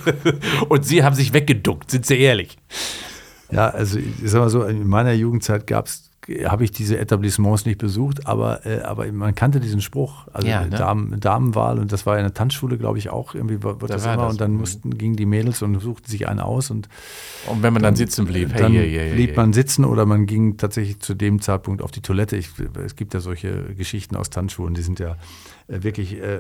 und 0.70 0.84
Sie 0.84 1.04
haben 1.04 1.16
sich 1.16 1.32
weggeduckt, 1.32 1.90
sind 1.90 2.06
Sie 2.06 2.20
ehrlich? 2.20 2.58
Ja, 3.50 3.70
also 3.70 3.98
ich 3.98 4.16
sag 4.26 4.42
mal 4.42 4.50
so, 4.50 4.64
in 4.64 4.86
meiner 4.86 5.14
Jugendzeit 5.14 5.66
gab 5.68 5.86
es 5.86 6.07
habe 6.46 6.64
ich 6.64 6.72
diese 6.72 6.98
Etablissements 6.98 7.66
nicht 7.66 7.78
besucht, 7.78 8.28
aber, 8.28 8.66
äh, 8.66 8.82
aber 8.82 9.12
man 9.12 9.34
kannte 9.36 9.60
diesen 9.60 9.82
Spruch, 9.82 10.28
also 10.34 10.48
ja, 10.48 10.66
ne? 10.66 10.70
Damen, 10.70 11.20
Damenwahl 11.20 11.80
und 11.80 11.92
das 11.92 12.06
war 12.06 12.18
in 12.18 12.24
der 12.24 12.34
Tanzschule, 12.34 12.78
glaube 12.78 12.98
ich, 12.98 13.10
auch 13.10 13.34
irgendwie 13.34 13.64
wird 13.64 13.82
da 13.82 13.88
das 13.88 14.06
immer 14.06 14.18
das. 14.18 14.32
und 14.34 14.42
dann 14.42 14.52
mhm. 14.52 14.58
mussten, 14.58 14.98
gingen 14.98 15.16
die 15.16 15.26
Mädels 15.26 15.62
und 15.62 15.80
suchten 15.80 16.10
sich 16.10 16.28
einen 16.28 16.40
aus 16.40 16.70
und 16.70 16.90
und 17.48 17.64
wenn 17.64 17.74
man 17.74 17.82
dann, 17.82 17.94
dann 17.94 17.96
sitzen 17.96 18.26
blieb, 18.26 18.54
hey, 18.54 18.62
dann 18.62 18.74
hey, 18.74 18.92
hey, 18.92 19.14
blieb 19.14 19.38
man 19.38 19.54
sitzen 19.54 19.86
oder 19.86 20.06
man 20.06 20.26
ging 20.26 20.58
tatsächlich 20.58 21.00
zu 21.00 21.14
dem 21.14 21.42
Zeitpunkt 21.42 21.82
auf 21.82 21.92
die 21.92 22.02
Toilette. 22.02 22.36
Ich, 22.36 22.50
es 22.84 22.96
gibt 22.96 23.14
ja 23.14 23.20
solche 23.20 23.74
Geschichten 23.76 24.16
aus 24.16 24.30
Tanzschulen, 24.30 24.74
die 24.74 24.82
sind 24.82 25.00
ja 25.00 25.16
äh, 25.68 25.84
wirklich 25.84 26.14
äh, 26.14 26.40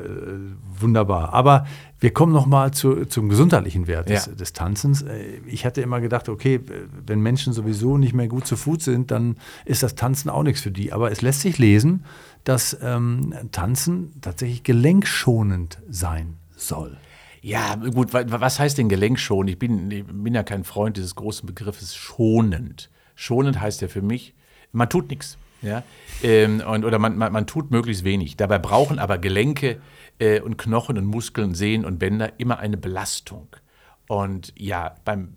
wunderbar. 0.79 1.33
Aber 1.33 1.65
wir 1.99 2.11
kommen 2.11 2.31
noch 2.31 2.45
mal 2.45 2.71
zu, 2.73 3.05
zum 3.05 3.29
gesundheitlichen 3.29 3.87
Wert 3.87 4.09
des, 4.09 4.27
ja. 4.27 4.33
des, 4.33 4.53
Tanzens. 4.53 5.01
Äh, 5.01 5.39
ich 5.47 5.65
hatte 5.65 5.81
immer 5.81 5.99
gedacht, 5.99 6.29
okay, 6.29 6.59
wenn 7.05 7.21
Menschen 7.21 7.53
sowieso 7.53 7.97
nicht 7.97 8.13
mehr 8.13 8.27
gut 8.27 8.45
zu 8.45 8.55
Fuß 8.55 8.83
sind, 8.83 9.11
dann 9.11 9.37
ist 9.65 9.83
das 9.83 9.95
Tanzen 9.95 10.29
auch 10.29 10.43
nichts 10.43 10.61
für 10.61 10.71
die. 10.71 10.93
Aber 10.93 11.11
es 11.11 11.21
lässt 11.21 11.41
sich 11.41 11.57
lesen, 11.57 12.05
dass 12.43 12.77
ähm, 12.81 13.33
Tanzen 13.51 14.13
tatsächlich 14.21 14.63
gelenkschonend 14.63 15.79
sein 15.89 16.35
soll. 16.55 16.97
Ja, 17.41 17.75
gut, 17.75 18.13
was 18.13 18.59
heißt 18.59 18.77
denn 18.77 18.89
gelenkschonend? 18.89 19.49
Ich 19.51 19.59
bin, 19.59 19.89
ich 19.89 20.05
bin 20.05 20.33
ja 20.33 20.43
kein 20.43 20.63
Freund 20.63 20.97
dieses 20.97 21.15
großen 21.15 21.47
Begriffes 21.47 21.95
schonend. 21.95 22.89
Schonend 23.15 23.59
heißt 23.59 23.81
ja 23.81 23.87
für 23.87 24.01
mich, 24.01 24.33
man 24.71 24.89
tut 24.89 25.09
nichts. 25.09 25.37
Ja? 25.61 25.83
Ähm, 26.23 26.61
und, 26.61 26.85
oder 26.85 26.99
man, 26.99 27.17
man, 27.17 27.31
man, 27.31 27.47
tut 27.47 27.71
möglichst 27.71 28.03
wenig. 28.03 28.37
Dabei 28.37 28.59
brauchen 28.59 28.99
aber 28.99 29.17
Gelenke 29.17 29.81
äh, 30.19 30.39
und 30.39 30.57
Knochen 30.57 30.97
und 30.97 31.05
Muskeln, 31.05 31.53
Sehnen 31.53 31.85
und 31.85 31.99
Bänder 31.99 32.39
immer 32.39 32.59
eine 32.59 32.77
Belastung. 32.77 33.47
Und 34.07 34.53
ja, 34.57 34.95
beim 35.05 35.35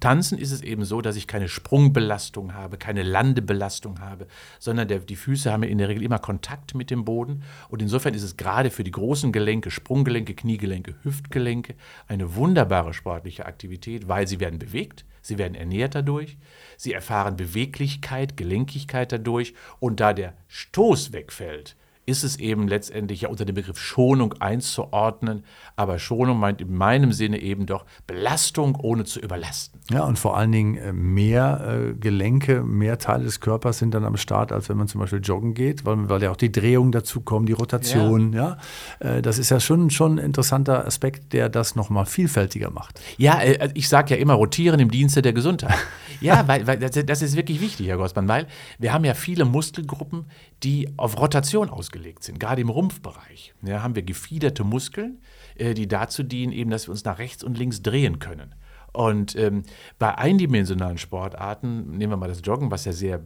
Tanzen 0.00 0.38
ist 0.38 0.50
es 0.50 0.62
eben 0.62 0.84
so, 0.84 1.00
dass 1.00 1.16
ich 1.16 1.26
keine 1.26 1.48
Sprungbelastung 1.48 2.54
habe, 2.54 2.78
keine 2.78 3.02
Landebelastung 3.02 4.00
habe, 4.00 4.26
sondern 4.58 4.88
der, 4.88 5.00
die 5.00 5.16
Füße 5.16 5.52
haben 5.52 5.62
in 5.62 5.78
der 5.78 5.88
Regel 5.88 6.02
immer 6.02 6.18
Kontakt 6.18 6.74
mit 6.74 6.90
dem 6.90 7.04
Boden. 7.04 7.42
Und 7.68 7.82
insofern 7.82 8.14
ist 8.14 8.22
es 8.22 8.36
gerade 8.36 8.70
für 8.70 8.84
die 8.84 8.90
großen 8.90 9.30
Gelenke, 9.30 9.70
Sprunggelenke, 9.70 10.34
Kniegelenke, 10.34 10.94
Hüftgelenke 11.02 11.74
eine 12.08 12.34
wunderbare 12.34 12.94
sportliche 12.94 13.46
Aktivität, 13.46 14.08
weil 14.08 14.26
sie 14.26 14.40
werden 14.40 14.58
bewegt, 14.58 15.04
sie 15.20 15.38
werden 15.38 15.54
ernährt 15.54 15.94
dadurch, 15.94 16.38
sie 16.76 16.92
erfahren 16.92 17.36
Beweglichkeit, 17.36 18.36
Gelenkigkeit 18.36 19.12
dadurch. 19.12 19.54
Und 19.78 20.00
da 20.00 20.12
der 20.12 20.34
Stoß 20.48 21.12
wegfällt, 21.12 21.76
ist 22.10 22.24
es 22.24 22.38
eben 22.38 22.66
letztendlich 22.66 23.22
ja 23.22 23.28
unter 23.28 23.44
dem 23.44 23.54
Begriff 23.54 23.78
Schonung 23.78 24.34
einzuordnen. 24.40 25.44
Aber 25.76 25.98
Schonung 26.00 26.40
meint 26.40 26.60
in 26.60 26.74
meinem 26.74 27.12
Sinne 27.12 27.40
eben 27.40 27.66
doch 27.66 27.84
Belastung 28.06 28.74
ohne 28.74 29.04
zu 29.04 29.20
überlasten. 29.20 29.80
Ja, 29.90 30.04
und 30.04 30.18
vor 30.18 30.36
allen 30.36 30.50
Dingen 30.50 30.76
äh, 30.76 30.92
mehr 30.92 31.90
äh, 31.90 31.94
Gelenke, 31.94 32.64
mehr 32.64 32.98
Teile 32.98 33.24
des 33.24 33.40
Körpers 33.40 33.78
sind 33.78 33.94
dann 33.94 34.04
am 34.04 34.16
Start, 34.16 34.50
als 34.50 34.68
wenn 34.68 34.76
man 34.76 34.88
zum 34.88 35.00
Beispiel 35.00 35.20
joggen 35.20 35.54
geht, 35.54 35.86
weil, 35.86 36.08
weil 36.08 36.22
ja 36.22 36.32
auch 36.32 36.36
die 36.36 36.50
Drehung 36.50 36.90
dazu 36.90 37.20
kommen, 37.20 37.46
die 37.46 37.52
Rotation. 37.52 38.32
Ja. 38.32 38.58
ja? 39.00 39.16
Äh, 39.16 39.22
das 39.22 39.38
ist 39.38 39.50
ja 39.50 39.60
schon, 39.60 39.90
schon 39.90 40.16
ein 40.16 40.18
interessanter 40.18 40.84
Aspekt, 40.84 41.32
der 41.32 41.48
das 41.48 41.76
nochmal 41.76 42.06
vielfältiger 42.06 42.70
macht. 42.70 43.00
Ja, 43.16 43.38
also 43.38 43.72
ich 43.74 43.88
sage 43.88 44.14
ja 44.14 44.20
immer, 44.20 44.34
rotieren 44.34 44.80
im 44.80 44.90
Dienste 44.90 45.22
der 45.22 45.32
Gesundheit. 45.32 45.78
ja, 46.20 46.46
weil, 46.48 46.66
weil 46.66 46.78
das, 46.78 46.92
das 47.04 47.22
ist 47.22 47.36
wirklich 47.36 47.60
wichtig, 47.60 47.86
Herr 47.86 47.96
Gossmann, 47.96 48.26
weil 48.26 48.48
wir 48.78 48.92
haben 48.92 49.04
ja 49.04 49.14
viele 49.14 49.44
Muskelgruppen, 49.44 50.26
die 50.64 50.88
auf 50.96 51.18
Rotation 51.18 51.70
ausgelegt 51.70 51.99
sind, 52.24 52.40
gerade 52.40 52.60
im 52.60 52.68
Rumpfbereich. 52.68 53.54
Ja, 53.62 53.82
haben 53.82 53.94
wir 53.94 54.02
gefiederte 54.02 54.64
Muskeln, 54.64 55.20
äh, 55.56 55.74
die 55.74 55.88
dazu 55.88 56.22
dienen, 56.22 56.52
eben, 56.52 56.70
dass 56.70 56.88
wir 56.88 56.92
uns 56.92 57.04
nach 57.04 57.18
rechts 57.18 57.44
und 57.44 57.58
links 57.58 57.82
drehen 57.82 58.18
können. 58.18 58.54
Und 58.92 59.36
ähm, 59.36 59.62
bei 59.98 60.16
eindimensionalen 60.16 60.98
Sportarten, 60.98 61.96
nehmen 61.96 62.12
wir 62.12 62.16
mal 62.16 62.28
das 62.28 62.42
Joggen, 62.44 62.70
was 62.70 62.84
ja 62.84 62.92
sehr 62.92 63.22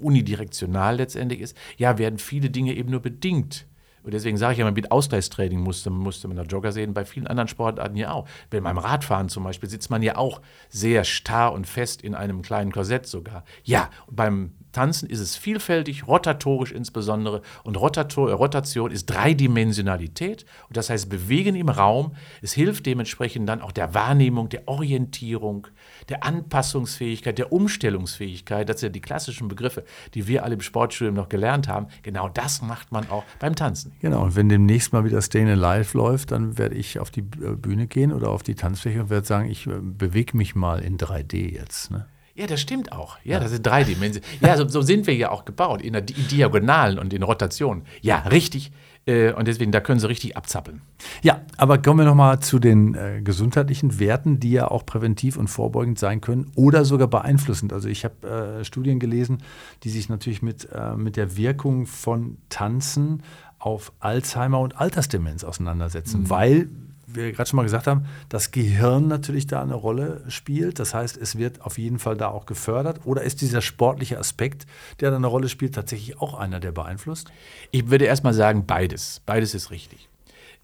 unidirektional 0.00 0.96
letztendlich 0.96 1.40
ist, 1.40 1.56
ja, 1.76 1.98
werden 1.98 2.18
viele 2.18 2.50
Dinge 2.50 2.74
eben 2.74 2.90
nur 2.90 3.00
bedingt 3.00 3.66
und 4.04 4.12
deswegen 4.12 4.36
sage 4.36 4.52
ich 4.52 4.58
ja, 4.58 4.70
mit 4.70 4.92
Ausgleichstraining 4.92 5.60
musste, 5.60 5.90
musste 5.90 6.28
man 6.28 6.36
da 6.36 6.42
Jogger 6.42 6.72
sehen, 6.72 6.92
bei 6.94 7.04
vielen 7.04 7.26
anderen 7.26 7.48
Sportarten 7.48 7.96
ja 7.96 8.12
auch. 8.12 8.28
Bei 8.50 8.60
meinem 8.60 8.78
Radfahren 8.78 9.28
zum 9.28 9.44
Beispiel 9.44 9.68
sitzt 9.68 9.90
man 9.90 10.02
ja 10.02 10.16
auch 10.16 10.42
sehr 10.68 11.04
starr 11.04 11.52
und 11.52 11.66
fest 11.66 12.02
in 12.02 12.14
einem 12.14 12.42
kleinen 12.42 12.70
Korsett 12.70 13.06
sogar. 13.06 13.44
Ja, 13.64 13.90
beim 14.10 14.52
Tanzen 14.74 15.08
ist 15.08 15.20
es 15.20 15.36
vielfältig, 15.36 16.06
rotatorisch 16.06 16.72
insbesondere. 16.72 17.40
Und 17.62 17.76
Rotator, 17.80 18.30
Rotation 18.32 18.90
ist 18.90 19.06
Dreidimensionalität. 19.06 20.44
Und 20.68 20.76
das 20.76 20.90
heißt 20.90 21.08
Bewegen 21.08 21.54
im 21.54 21.70
Raum. 21.70 22.14
Es 22.42 22.52
hilft 22.52 22.84
dementsprechend 22.84 23.48
dann 23.48 23.62
auch 23.62 23.72
der 23.72 23.94
Wahrnehmung, 23.94 24.50
der 24.50 24.68
Orientierung, 24.68 25.68
der 26.08 26.24
Anpassungsfähigkeit, 26.24 27.38
der 27.38 27.52
Umstellungsfähigkeit. 27.52 28.68
Das 28.68 28.80
sind 28.80 28.88
ja 28.88 28.92
die 28.92 29.00
klassischen 29.00 29.48
Begriffe, 29.48 29.84
die 30.12 30.26
wir 30.26 30.44
alle 30.44 30.54
im 30.54 30.60
Sportstudium 30.60 31.14
noch 31.14 31.28
gelernt 31.28 31.68
haben. 31.68 31.86
Genau 32.02 32.28
das 32.28 32.60
macht 32.60 32.92
man 32.92 33.08
auch 33.08 33.24
beim 33.38 33.54
Tanzen. 33.54 33.92
Genau. 34.00 34.22
Und 34.22 34.36
wenn 34.36 34.48
demnächst 34.48 34.92
mal 34.92 35.04
wieder 35.04 35.22
Stay 35.22 35.44
Live 35.44 35.94
läuft, 35.94 36.32
dann 36.32 36.58
werde 36.58 36.74
ich 36.74 36.98
auf 36.98 37.10
die 37.10 37.20
äh, 37.20 37.56
Bühne 37.56 37.86
gehen 37.86 38.12
oder 38.12 38.30
auf 38.30 38.42
die 38.42 38.54
Tanzfläche 38.54 39.00
und 39.02 39.10
werde 39.10 39.26
sagen, 39.26 39.50
ich 39.50 39.66
äh, 39.66 39.80
bewege 39.80 40.36
mich 40.36 40.54
mal 40.54 40.80
in 40.80 40.98
3D 40.98 41.52
jetzt. 41.52 41.90
Ne? 41.90 42.06
Ja, 42.34 42.48
das 42.48 42.60
stimmt 42.60 42.90
auch. 42.92 43.18
Ja, 43.22 43.38
das 43.38 43.52
ist 43.52 43.62
dreidimensional. 43.62 44.28
Ja, 44.40 44.56
so, 44.56 44.66
so, 44.66 44.82
sind 44.82 45.06
wir 45.06 45.14
ja 45.14 45.30
auch 45.30 45.44
gebaut, 45.44 45.82
in, 45.82 45.92
der, 45.92 46.02
in 46.02 46.28
Diagonalen 46.28 46.98
und 46.98 47.12
in 47.12 47.22
Rotationen. 47.22 47.84
Ja, 48.02 48.18
richtig. 48.18 48.72
Äh, 49.06 49.32
und 49.32 49.46
deswegen, 49.46 49.70
da 49.70 49.80
können 49.80 50.00
sie 50.00 50.08
richtig 50.08 50.36
abzappeln. 50.36 50.80
Ja, 51.22 51.42
aber 51.56 51.78
kommen 51.78 52.00
wir 52.00 52.06
nochmal 52.06 52.40
zu 52.40 52.58
den 52.58 52.94
äh, 52.94 53.20
gesundheitlichen 53.22 54.00
Werten, 54.00 54.40
die 54.40 54.52
ja 54.52 54.68
auch 54.68 54.84
präventiv 54.84 55.36
und 55.36 55.48
vorbeugend 55.48 55.98
sein 55.98 56.20
können 56.20 56.50
oder 56.56 56.84
sogar 56.84 57.08
beeinflussend. 57.08 57.72
Also 57.72 57.88
ich 57.88 58.04
habe 58.04 58.58
äh, 58.60 58.64
Studien 58.64 58.98
gelesen, 58.98 59.38
die 59.82 59.90
sich 59.90 60.08
natürlich 60.08 60.42
mit, 60.42 60.68
mit 60.96 61.16
der 61.16 61.36
Wirkung 61.36 61.86
von 61.86 62.38
Tanzen 62.48 63.22
auf 63.64 63.92
Alzheimer 63.98 64.60
und 64.60 64.78
Altersdemenz 64.78 65.42
auseinandersetzen, 65.42 66.22
mhm. 66.22 66.30
weil 66.30 66.68
wir 67.06 67.32
gerade 67.32 67.48
schon 67.48 67.56
mal 67.56 67.62
gesagt 67.62 67.86
haben, 67.86 68.04
das 68.28 68.50
Gehirn 68.50 69.08
natürlich 69.08 69.46
da 69.46 69.62
eine 69.62 69.74
Rolle 69.74 70.22
spielt. 70.28 70.78
Das 70.78 70.92
heißt, 70.92 71.16
es 71.16 71.38
wird 71.38 71.62
auf 71.62 71.78
jeden 71.78 71.98
Fall 71.98 72.16
da 72.16 72.28
auch 72.28 72.44
gefördert. 72.44 73.00
Oder 73.04 73.22
ist 73.22 73.40
dieser 73.40 73.62
sportliche 73.62 74.18
Aspekt, 74.18 74.66
der 75.00 75.10
da 75.10 75.16
eine 75.16 75.28
Rolle 75.28 75.48
spielt, 75.48 75.74
tatsächlich 75.74 76.20
auch 76.20 76.34
einer, 76.34 76.60
der 76.60 76.72
beeinflusst? 76.72 77.30
Ich 77.70 77.88
würde 77.88 78.04
erstmal 78.04 78.34
sagen, 78.34 78.66
beides. 78.66 79.22
Beides 79.24 79.54
ist 79.54 79.70
richtig. 79.70 80.10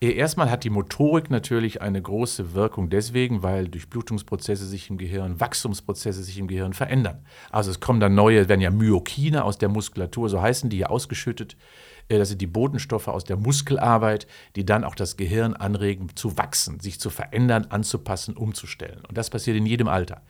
Erstmal 0.00 0.50
hat 0.50 0.64
die 0.64 0.70
Motorik 0.70 1.30
natürlich 1.30 1.80
eine 1.80 2.02
große 2.02 2.52
Wirkung 2.54 2.90
deswegen, 2.90 3.42
weil 3.42 3.68
Durchblutungsprozesse 3.68 4.66
sich 4.66 4.90
im 4.90 4.98
Gehirn, 4.98 5.40
Wachstumsprozesse 5.40 6.22
sich 6.22 6.38
im 6.38 6.48
Gehirn 6.48 6.72
verändern. 6.72 7.22
Also 7.50 7.70
es 7.70 7.80
kommen 7.80 8.00
dann 8.00 8.14
neue, 8.14 8.48
werden 8.48 8.60
ja 8.60 8.70
Myokine 8.70 9.44
aus 9.44 9.58
der 9.58 9.68
Muskulatur, 9.68 10.28
so 10.28 10.40
heißen 10.40 10.68
die 10.68 10.78
ja 10.78 10.86
ausgeschüttet. 10.88 11.56
Äh, 12.10 12.18
das 12.18 12.28
sind 12.28 12.42
die 12.42 12.46
Botenstoffe 12.46 13.08
aus 13.08 13.24
der 13.24 13.36
Muskelarbeit, 13.36 14.26
die 14.56 14.66
dann 14.66 14.84
auch 14.84 14.94
das 14.94 15.16
Gehirn 15.16 15.54
anregen, 15.54 16.08
zu 16.14 16.36
wachsen, 16.36 16.80
sich 16.80 17.00
zu 17.00 17.08
verändern, 17.08 17.68
anzupassen, 17.70 18.36
umzustellen. 18.36 19.02
Und 19.08 19.16
das 19.16 19.30
passiert 19.30 19.56
in 19.56 19.66
jedem 19.66 19.88
Alter. 19.88 20.20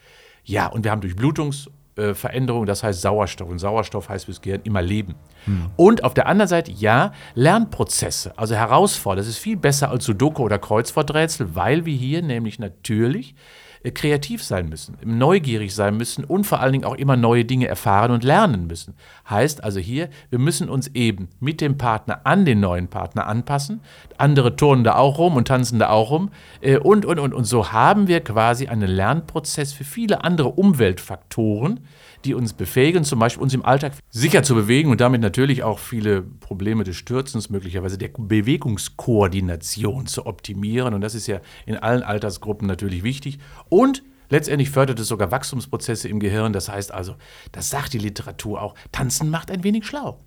Ja, 0.45 0.69
und 0.69 0.85
wir 0.85 0.91
haben 0.91 1.01
Durchblutungsveränderungen, 1.01 2.67
das 2.67 2.83
heißt 2.83 3.01
Sauerstoff. 3.01 3.49
Und 3.49 3.59
Sauerstoff 3.59 4.09
heißt 4.09 4.27
fürs 4.27 4.41
Gehirn 4.41 4.61
immer 4.65 4.83
Leben. 4.83 5.15
Hm. 5.47 5.71
Und 5.77 6.05
auf 6.05 6.15
der 6.15 6.27
anderen 6.27 6.49
Seite, 6.49 6.71
ja, 6.71 7.13
Lernprozesse, 7.35 8.39
also 8.39 8.55
Herausforderungen. 8.55 9.27
Das 9.27 9.29
ist 9.29 9.39
viel 9.39 9.57
besser 9.57 9.91
als 9.91 10.05
Sudoku 10.05 10.43
oder 10.43 10.59
Kreuzworträtsel, 10.59 11.55
weil 11.55 11.85
wir 11.85 11.95
hier 11.95 12.23
nämlich 12.23 12.59
natürlich 12.59 13.33
äh, 13.33 13.35
kreativ 13.83 14.43
sein 14.43 14.69
müssen, 14.69 14.99
neugierig 15.03 15.75
sein 15.75 15.97
müssen 15.97 16.25
und 16.25 16.45
vor 16.45 16.61
allen 16.61 16.73
Dingen 16.73 16.85
auch 16.85 16.97
immer 16.97 17.17
neue 17.17 17.47
Dinge 17.47 17.67
erfahren 17.67 18.11
und 18.11 18.25
lernen 18.25 18.67
müssen. 18.67 18.95
Heißt 19.29 19.65
also 19.65 19.81
hier, 19.81 20.11
wir 20.29 20.39
müssen 20.39 20.69
uns 20.69 20.89
eben 20.89 21.29
mit 21.41 21.63
dem 21.63 21.79
Partner 21.79 22.21
an 22.25 22.45
den 22.45 22.61
neuen 22.61 22.89
Partner 22.89 23.27
anpassen. 23.27 23.81
Andere 24.19 24.55
turnen 24.55 24.85
da 24.85 24.97
auch 24.97 25.17
rum 25.19 25.37
und 25.37 25.49
tanzen 25.49 25.79
da 25.79 25.89
auch 25.89 26.11
rum. 26.11 26.31
Äh, 26.61 26.77
und, 26.77 27.07
und, 27.07 27.19
und. 27.19 27.33
Und 27.33 27.45
so 27.45 27.73
haben 27.73 28.07
wir 28.07 28.21
quasi 28.21 28.67
einen 28.67 28.91
Lernprozess 28.91 29.73
für 29.73 29.85
viele 29.85 30.25
andere 30.25 30.51
Umweltfaktoren, 30.51 31.81
die 32.25 32.35
uns 32.35 32.53
befähigen, 32.53 33.05
zum 33.05 33.19
Beispiel 33.19 33.43
uns 33.43 33.55
im 33.55 33.65
Alltag 33.65 33.93
sicher 34.11 34.43
zu 34.43 34.55
bewegen 34.55 34.91
und 34.91 35.01
damit 35.01 35.21
natürlich 35.21 35.63
auch 35.63 35.79
viele 35.79 36.23
Probleme 36.23 36.85
des 36.85 36.97
Stürzens, 36.97 37.51
möglicherweise 37.51 37.99
der 37.99 38.09
Bewegungskoordination 38.09 40.07
zu 40.07 40.27
optimieren. 40.27 40.95
Und 40.95 41.01
das 41.01 41.15
ist 41.15 41.27
ja 41.27 41.41
in 41.67 41.77
allen 41.77 42.03
Altersgruppen 42.03 42.67
natürlich 42.67 43.03
wichtig. 43.03 43.39
Und 43.69 44.03
Letztendlich 44.33 44.71
fördert 44.71 45.01
es 45.01 45.09
sogar 45.09 45.33
Wachstumsprozesse 45.33 46.09
im 46.09 46.21
Gehirn. 46.21 46.53
Das 46.53 46.69
heißt 46.69 46.95
also, 46.95 47.17
das 47.51 47.69
sagt 47.69 47.93
die 47.93 47.99
Literatur 47.99 48.63
auch, 48.63 48.77
Tanzen 48.93 49.29
macht 49.29 49.51
ein 49.51 49.65
wenig 49.65 49.85
schlau. 49.85 50.21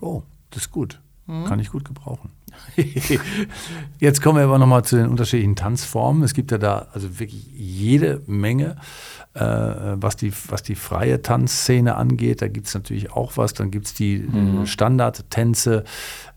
Oh, 0.00 0.22
das 0.50 0.62
ist 0.62 0.70
gut. 0.70 1.00
Mhm. 1.30 1.44
Kann 1.44 1.60
ich 1.60 1.70
gut 1.70 1.84
gebrauchen. 1.84 2.30
Jetzt 4.00 4.20
kommen 4.20 4.38
wir 4.38 4.44
aber 4.44 4.58
nochmal 4.58 4.84
zu 4.84 4.96
den 4.96 5.06
unterschiedlichen 5.06 5.54
Tanzformen. 5.54 6.24
Es 6.24 6.34
gibt 6.34 6.50
ja 6.50 6.58
da 6.58 6.88
also 6.92 7.20
wirklich 7.20 7.46
jede 7.54 8.20
Menge, 8.26 8.76
äh, 9.34 9.40
was, 9.40 10.16
die, 10.16 10.32
was 10.48 10.64
die 10.64 10.74
freie 10.74 11.22
Tanzszene 11.22 11.94
angeht. 11.94 12.42
Da 12.42 12.48
gibt 12.48 12.66
es 12.66 12.74
natürlich 12.74 13.12
auch 13.12 13.36
was. 13.36 13.54
Dann 13.54 13.70
gibt 13.70 13.86
es 13.86 13.94
die 13.94 14.18
mhm. 14.18 14.66
Standardtänze, 14.66 15.84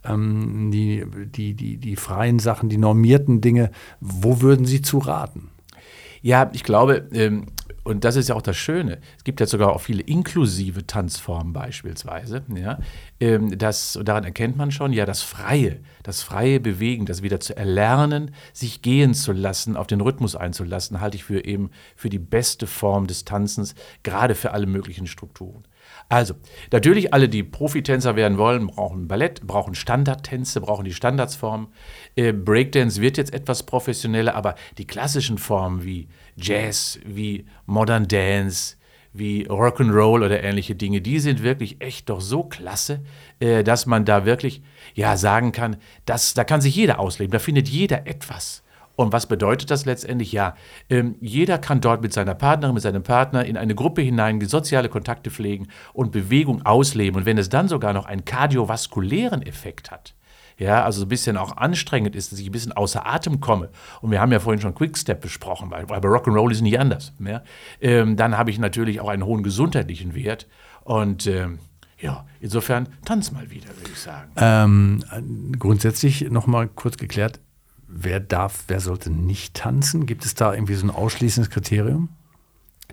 ähm, 0.03 0.69
die, 0.71 1.05
die, 1.25 1.55
die, 1.55 1.77
die 1.77 1.95
freien 1.95 2.37
Sachen, 2.37 2.69
die 2.69 2.77
normierten 2.77 3.41
Dinge. 3.41 3.71
Wo 3.99 4.41
würden 4.41 4.67
Sie 4.67 4.83
zu 4.83 4.99
raten? 4.99 5.49
Ja, 6.23 6.49
ich 6.53 6.63
glaube, 6.63 7.05
ähm, 7.11 7.47
und 7.83 8.05
das 8.05 8.15
ist 8.15 8.29
ja 8.29 8.35
auch 8.35 8.41
das 8.41 8.55
Schöne, 8.55 8.99
es 9.17 9.25
gibt 9.25 9.41
ja 9.41 9.45
sogar 9.45 9.73
auch 9.73 9.81
viele 9.81 10.01
inklusive 10.03 10.87
Tanzformen 10.87 11.51
beispielsweise, 11.51 12.43
ja, 12.55 12.79
ähm, 13.19 13.57
das, 13.57 13.99
daran 14.01 14.23
erkennt 14.23 14.55
man 14.55 14.71
schon, 14.71 14.93
ja, 14.93 15.05
das 15.05 15.21
Freie, 15.21 15.81
das 16.01 16.23
freie 16.23 16.61
Bewegen, 16.61 17.05
das 17.05 17.23
wieder 17.23 17.41
zu 17.41 17.57
erlernen, 17.57 18.33
sich 18.53 18.81
gehen 18.81 19.13
zu 19.13 19.33
lassen, 19.33 19.75
auf 19.75 19.87
den 19.87 19.99
Rhythmus 19.99 20.37
einzulassen, 20.37 21.01
halte 21.01 21.17
ich 21.17 21.25
für 21.25 21.43
eben 21.43 21.71
für 21.97 22.09
die 22.09 22.19
beste 22.19 22.67
Form 22.67 23.05
des 23.05 23.25
Tanzens, 23.25 23.75
gerade 24.03 24.33
für 24.33 24.51
alle 24.51 24.65
möglichen 24.65 25.07
Strukturen. 25.07 25.65
Also, 26.09 26.35
natürlich 26.71 27.13
alle, 27.13 27.29
die 27.29 27.43
Profitänzer 27.43 28.15
werden 28.15 28.37
wollen, 28.37 28.67
brauchen 28.67 29.07
Ballett, 29.07 29.41
brauchen 29.47 29.75
Standardtänze, 29.75 30.61
brauchen 30.61 30.85
die 30.85 30.93
Standardsformen. 30.93 31.67
Äh, 32.15 32.33
Breakdance 32.33 33.01
wird 33.01 33.17
jetzt 33.17 33.33
etwas 33.33 33.63
professioneller, 33.63 34.35
aber 34.35 34.55
die 34.77 34.85
klassischen 34.85 35.37
Formen 35.37 35.83
wie 35.83 36.07
Jazz, 36.35 36.99
wie 37.05 37.45
Modern 37.65 38.07
Dance, 38.07 38.75
wie 39.13 39.47
Rock'n'Roll 39.47 40.25
oder 40.25 40.43
ähnliche 40.43 40.75
Dinge, 40.75 40.99
die 40.99 41.19
sind 41.19 41.43
wirklich 41.43 41.81
echt 41.81 42.09
doch 42.09 42.19
so 42.19 42.43
klasse, 42.43 43.01
äh, 43.39 43.63
dass 43.63 43.85
man 43.85 44.05
da 44.05 44.25
wirklich 44.25 44.61
ja 44.95 45.15
sagen 45.17 45.51
kann, 45.51 45.77
dass, 46.05 46.33
da 46.33 46.43
kann 46.43 46.61
sich 46.61 46.75
jeder 46.75 46.99
ausleben, 46.99 47.31
da 47.31 47.39
findet 47.39 47.69
jeder 47.69 48.07
etwas. 48.07 48.62
Und 48.95 49.11
was 49.11 49.25
bedeutet 49.25 49.71
das 49.71 49.85
letztendlich? 49.85 50.31
Ja, 50.31 50.55
ähm, 50.89 51.15
jeder 51.19 51.57
kann 51.57 51.81
dort 51.81 52.01
mit 52.01 52.13
seiner 52.13 52.35
Partnerin, 52.35 52.75
mit 52.75 52.83
seinem 52.83 53.03
Partner 53.03 53.43
in 53.45 53.57
eine 53.57 53.75
Gruppe 53.75 54.01
hinein 54.01 54.39
die 54.39 54.45
soziale 54.45 54.89
Kontakte 54.89 55.31
pflegen 55.31 55.67
und 55.93 56.11
Bewegung 56.11 56.65
ausleben. 56.65 57.19
Und 57.19 57.25
wenn 57.25 57.37
es 57.37 57.49
dann 57.49 57.67
sogar 57.67 57.93
noch 57.93 58.05
einen 58.05 58.23
kardiovaskulären 58.25 59.41
Effekt 59.41 59.89
hat, 59.89 60.13
ja, 60.57 60.83
also 60.83 61.03
ein 61.03 61.07
bisschen 61.07 61.37
auch 61.37 61.57
anstrengend 61.57 62.15
ist, 62.15 62.31
dass 62.31 62.39
ich 62.39 62.47
ein 62.47 62.51
bisschen 62.51 62.71
außer 62.73 63.05
Atem 63.07 63.39
komme. 63.39 63.69
Und 64.01 64.11
wir 64.11 64.21
haben 64.21 64.31
ja 64.31 64.39
vorhin 64.39 64.61
schon 64.61 64.75
Quickstep 64.75 65.19
besprochen, 65.19 65.71
weil, 65.71 65.89
weil 65.89 65.99
bei 65.99 66.09
Rock'n'Roll 66.09 66.51
ist 66.51 66.61
nicht 66.61 66.79
anders. 66.79 67.13
Ja? 67.19 67.41
Ähm, 67.81 68.15
dann 68.15 68.37
habe 68.37 68.51
ich 68.51 68.59
natürlich 68.59 69.01
auch 69.01 69.09
einen 69.09 69.25
hohen 69.25 69.41
gesundheitlichen 69.41 70.13
Wert. 70.13 70.47
Und 70.83 71.25
ähm, 71.25 71.59
ja, 71.99 72.25
insofern 72.39 72.89
tanz 73.05 73.31
mal 73.31 73.49
wieder, 73.49 73.69
würde 73.77 73.91
ich 73.91 73.99
sagen. 73.99 74.31
Ähm, 74.35 75.55
grundsätzlich 75.57 76.29
nochmal 76.29 76.67
kurz 76.67 76.97
geklärt, 76.97 77.39
wer 77.87 78.19
darf, 78.19 78.65
wer 78.67 78.79
sollte 78.79 79.09
nicht 79.09 79.55
tanzen? 79.55 80.05
Gibt 80.05 80.25
es 80.25 80.35
da 80.35 80.53
irgendwie 80.53 80.75
so 80.75 80.85
ein 80.85 80.91
ausschließendes 80.91 81.49
Kriterium? 81.49 82.09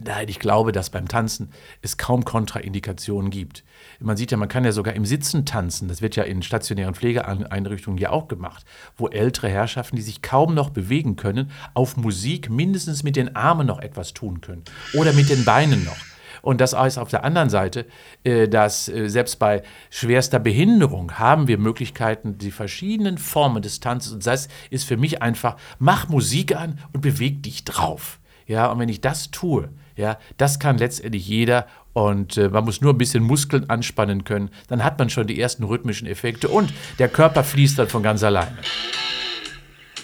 Nein, 0.03 0.29
ich 0.29 0.39
glaube, 0.39 0.73
dass 0.73 0.91
beim 0.91 1.09
Tanzen 1.09 1.51
es 1.83 1.99
kaum 1.99 2.25
Kontraindikationen 2.25 3.31
gibt. 3.31 3.65
Man 3.99 4.17
sieht 4.17 4.31
ja, 4.31 4.39
man 4.39 4.49
kann 4.49 4.65
ja 4.65 4.73
sogar 4.73 4.95
im 4.95 5.05
Sitzen 5.05 5.45
tanzen. 5.45 5.89
Das 5.89 6.01
wird 6.01 6.17
ja 6.17 6.23
in 6.23 6.43
stationären 6.43 6.95
Pflegeeinrichtungen 6.95 7.99
ja 7.99 8.11
auch 8.11 8.29
gemacht, 8.29 8.65
wo 8.97 9.09
ältere 9.09 9.49
Herrschaften, 9.49 9.97
die 9.97 10.03
sich 10.03 10.23
kaum 10.23 10.55
noch 10.55 10.71
bewegen 10.71 11.17
können, 11.17 11.51
auf 11.75 11.97
Musik 11.97 12.49
mindestens 12.49 13.03
mit 13.03 13.17
den 13.17 13.37
Armen 13.37 13.67
noch 13.67 13.81
etwas 13.81 14.15
tun 14.15 14.41
können 14.41 14.65
oder 14.95 15.13
mit 15.13 15.29
den 15.29 15.45
Beinen 15.45 15.85
noch. 15.85 16.10
Und 16.43 16.61
das 16.61 16.77
heißt 16.77 16.99
auf 16.99 17.11
der 17.11 17.25
anderen 17.25 17.51
Seite, 17.51 17.87
äh, 18.25 18.49
dass 18.49 18.89
äh, 18.89 19.09
selbst 19.09 19.39
bei 19.39 19.63
schwerster 19.91 20.39
Behinderung 20.39 21.19
haben 21.19 21.49
wir 21.49 21.59
Möglichkeiten, 21.59 22.39
die 22.39 22.51
verschiedenen 22.51 23.19
Formen 23.19 23.63
des 23.63 23.81
Tanzes. 23.81 24.13
Und 24.13 24.27
das 24.27 24.49
ist 24.71 24.85
für 24.85 24.97
mich 24.97 25.23
einfach, 25.23 25.57
mach 25.79 26.09
Musik 26.09 26.57
an 26.57 26.79
und 26.93 27.01
beweg 27.01 27.43
dich 27.43 27.65
drauf. 27.65 28.19
Ja, 28.47 28.67
und 28.73 28.81
wenn 28.81 28.89
ich 28.89 29.01
das 29.01 29.31
tue, 29.31 29.69
ja, 29.97 30.19
das 30.37 30.59
kann 30.59 30.79
letztendlich 30.79 31.29
jeder 31.29 31.67
und 31.93 32.37
äh, 32.37 32.49
man 32.49 32.65
muss 32.65 32.81
nur 32.81 32.93
ein 32.93 32.99
bisschen 32.99 33.23
Muskeln 33.23 33.69
anspannen 33.69 34.25
können, 34.25 34.51
dann 34.69 34.83
hat 34.83 34.99
man 34.99 35.11
schon 35.11 35.27
die 35.27 35.41
ersten 35.41 35.65
rhythmischen 35.65 36.09
Effekte 36.09 36.49
und 36.49 36.73
der 36.99 37.09
Körper 37.09 37.45
fließt 37.45 37.79
dann 37.79 37.89
von 37.89 38.03
ganz 38.03 38.23
alleine. 38.23 38.59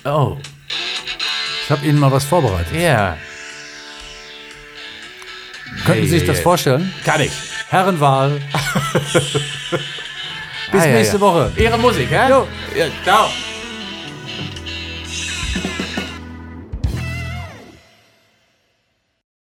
Oh. 0.05 0.37
Ich 1.65 1.71
habe 1.71 1.85
Ihnen 1.85 1.99
mal 1.99 2.13
was 2.13 2.25
vorbereitet. 2.25 2.81
Ja. 2.81 3.17
Könnten 5.85 6.05
Sie 6.05 6.19
sich 6.19 6.27
das 6.27 6.41
vorstellen? 6.41 6.93
Kann 7.05 7.21
ich. 7.21 7.33
Herrenwahl. 7.69 8.41
Bis 10.73 10.85
nächste. 10.85 11.21
Woche. 11.21 11.53
Ihre 11.57 11.79
Musik, 11.79 12.11
hä? 12.11 12.29
Jo. 12.31 12.49
Ja, 12.77 12.87
ciao. 13.05 13.29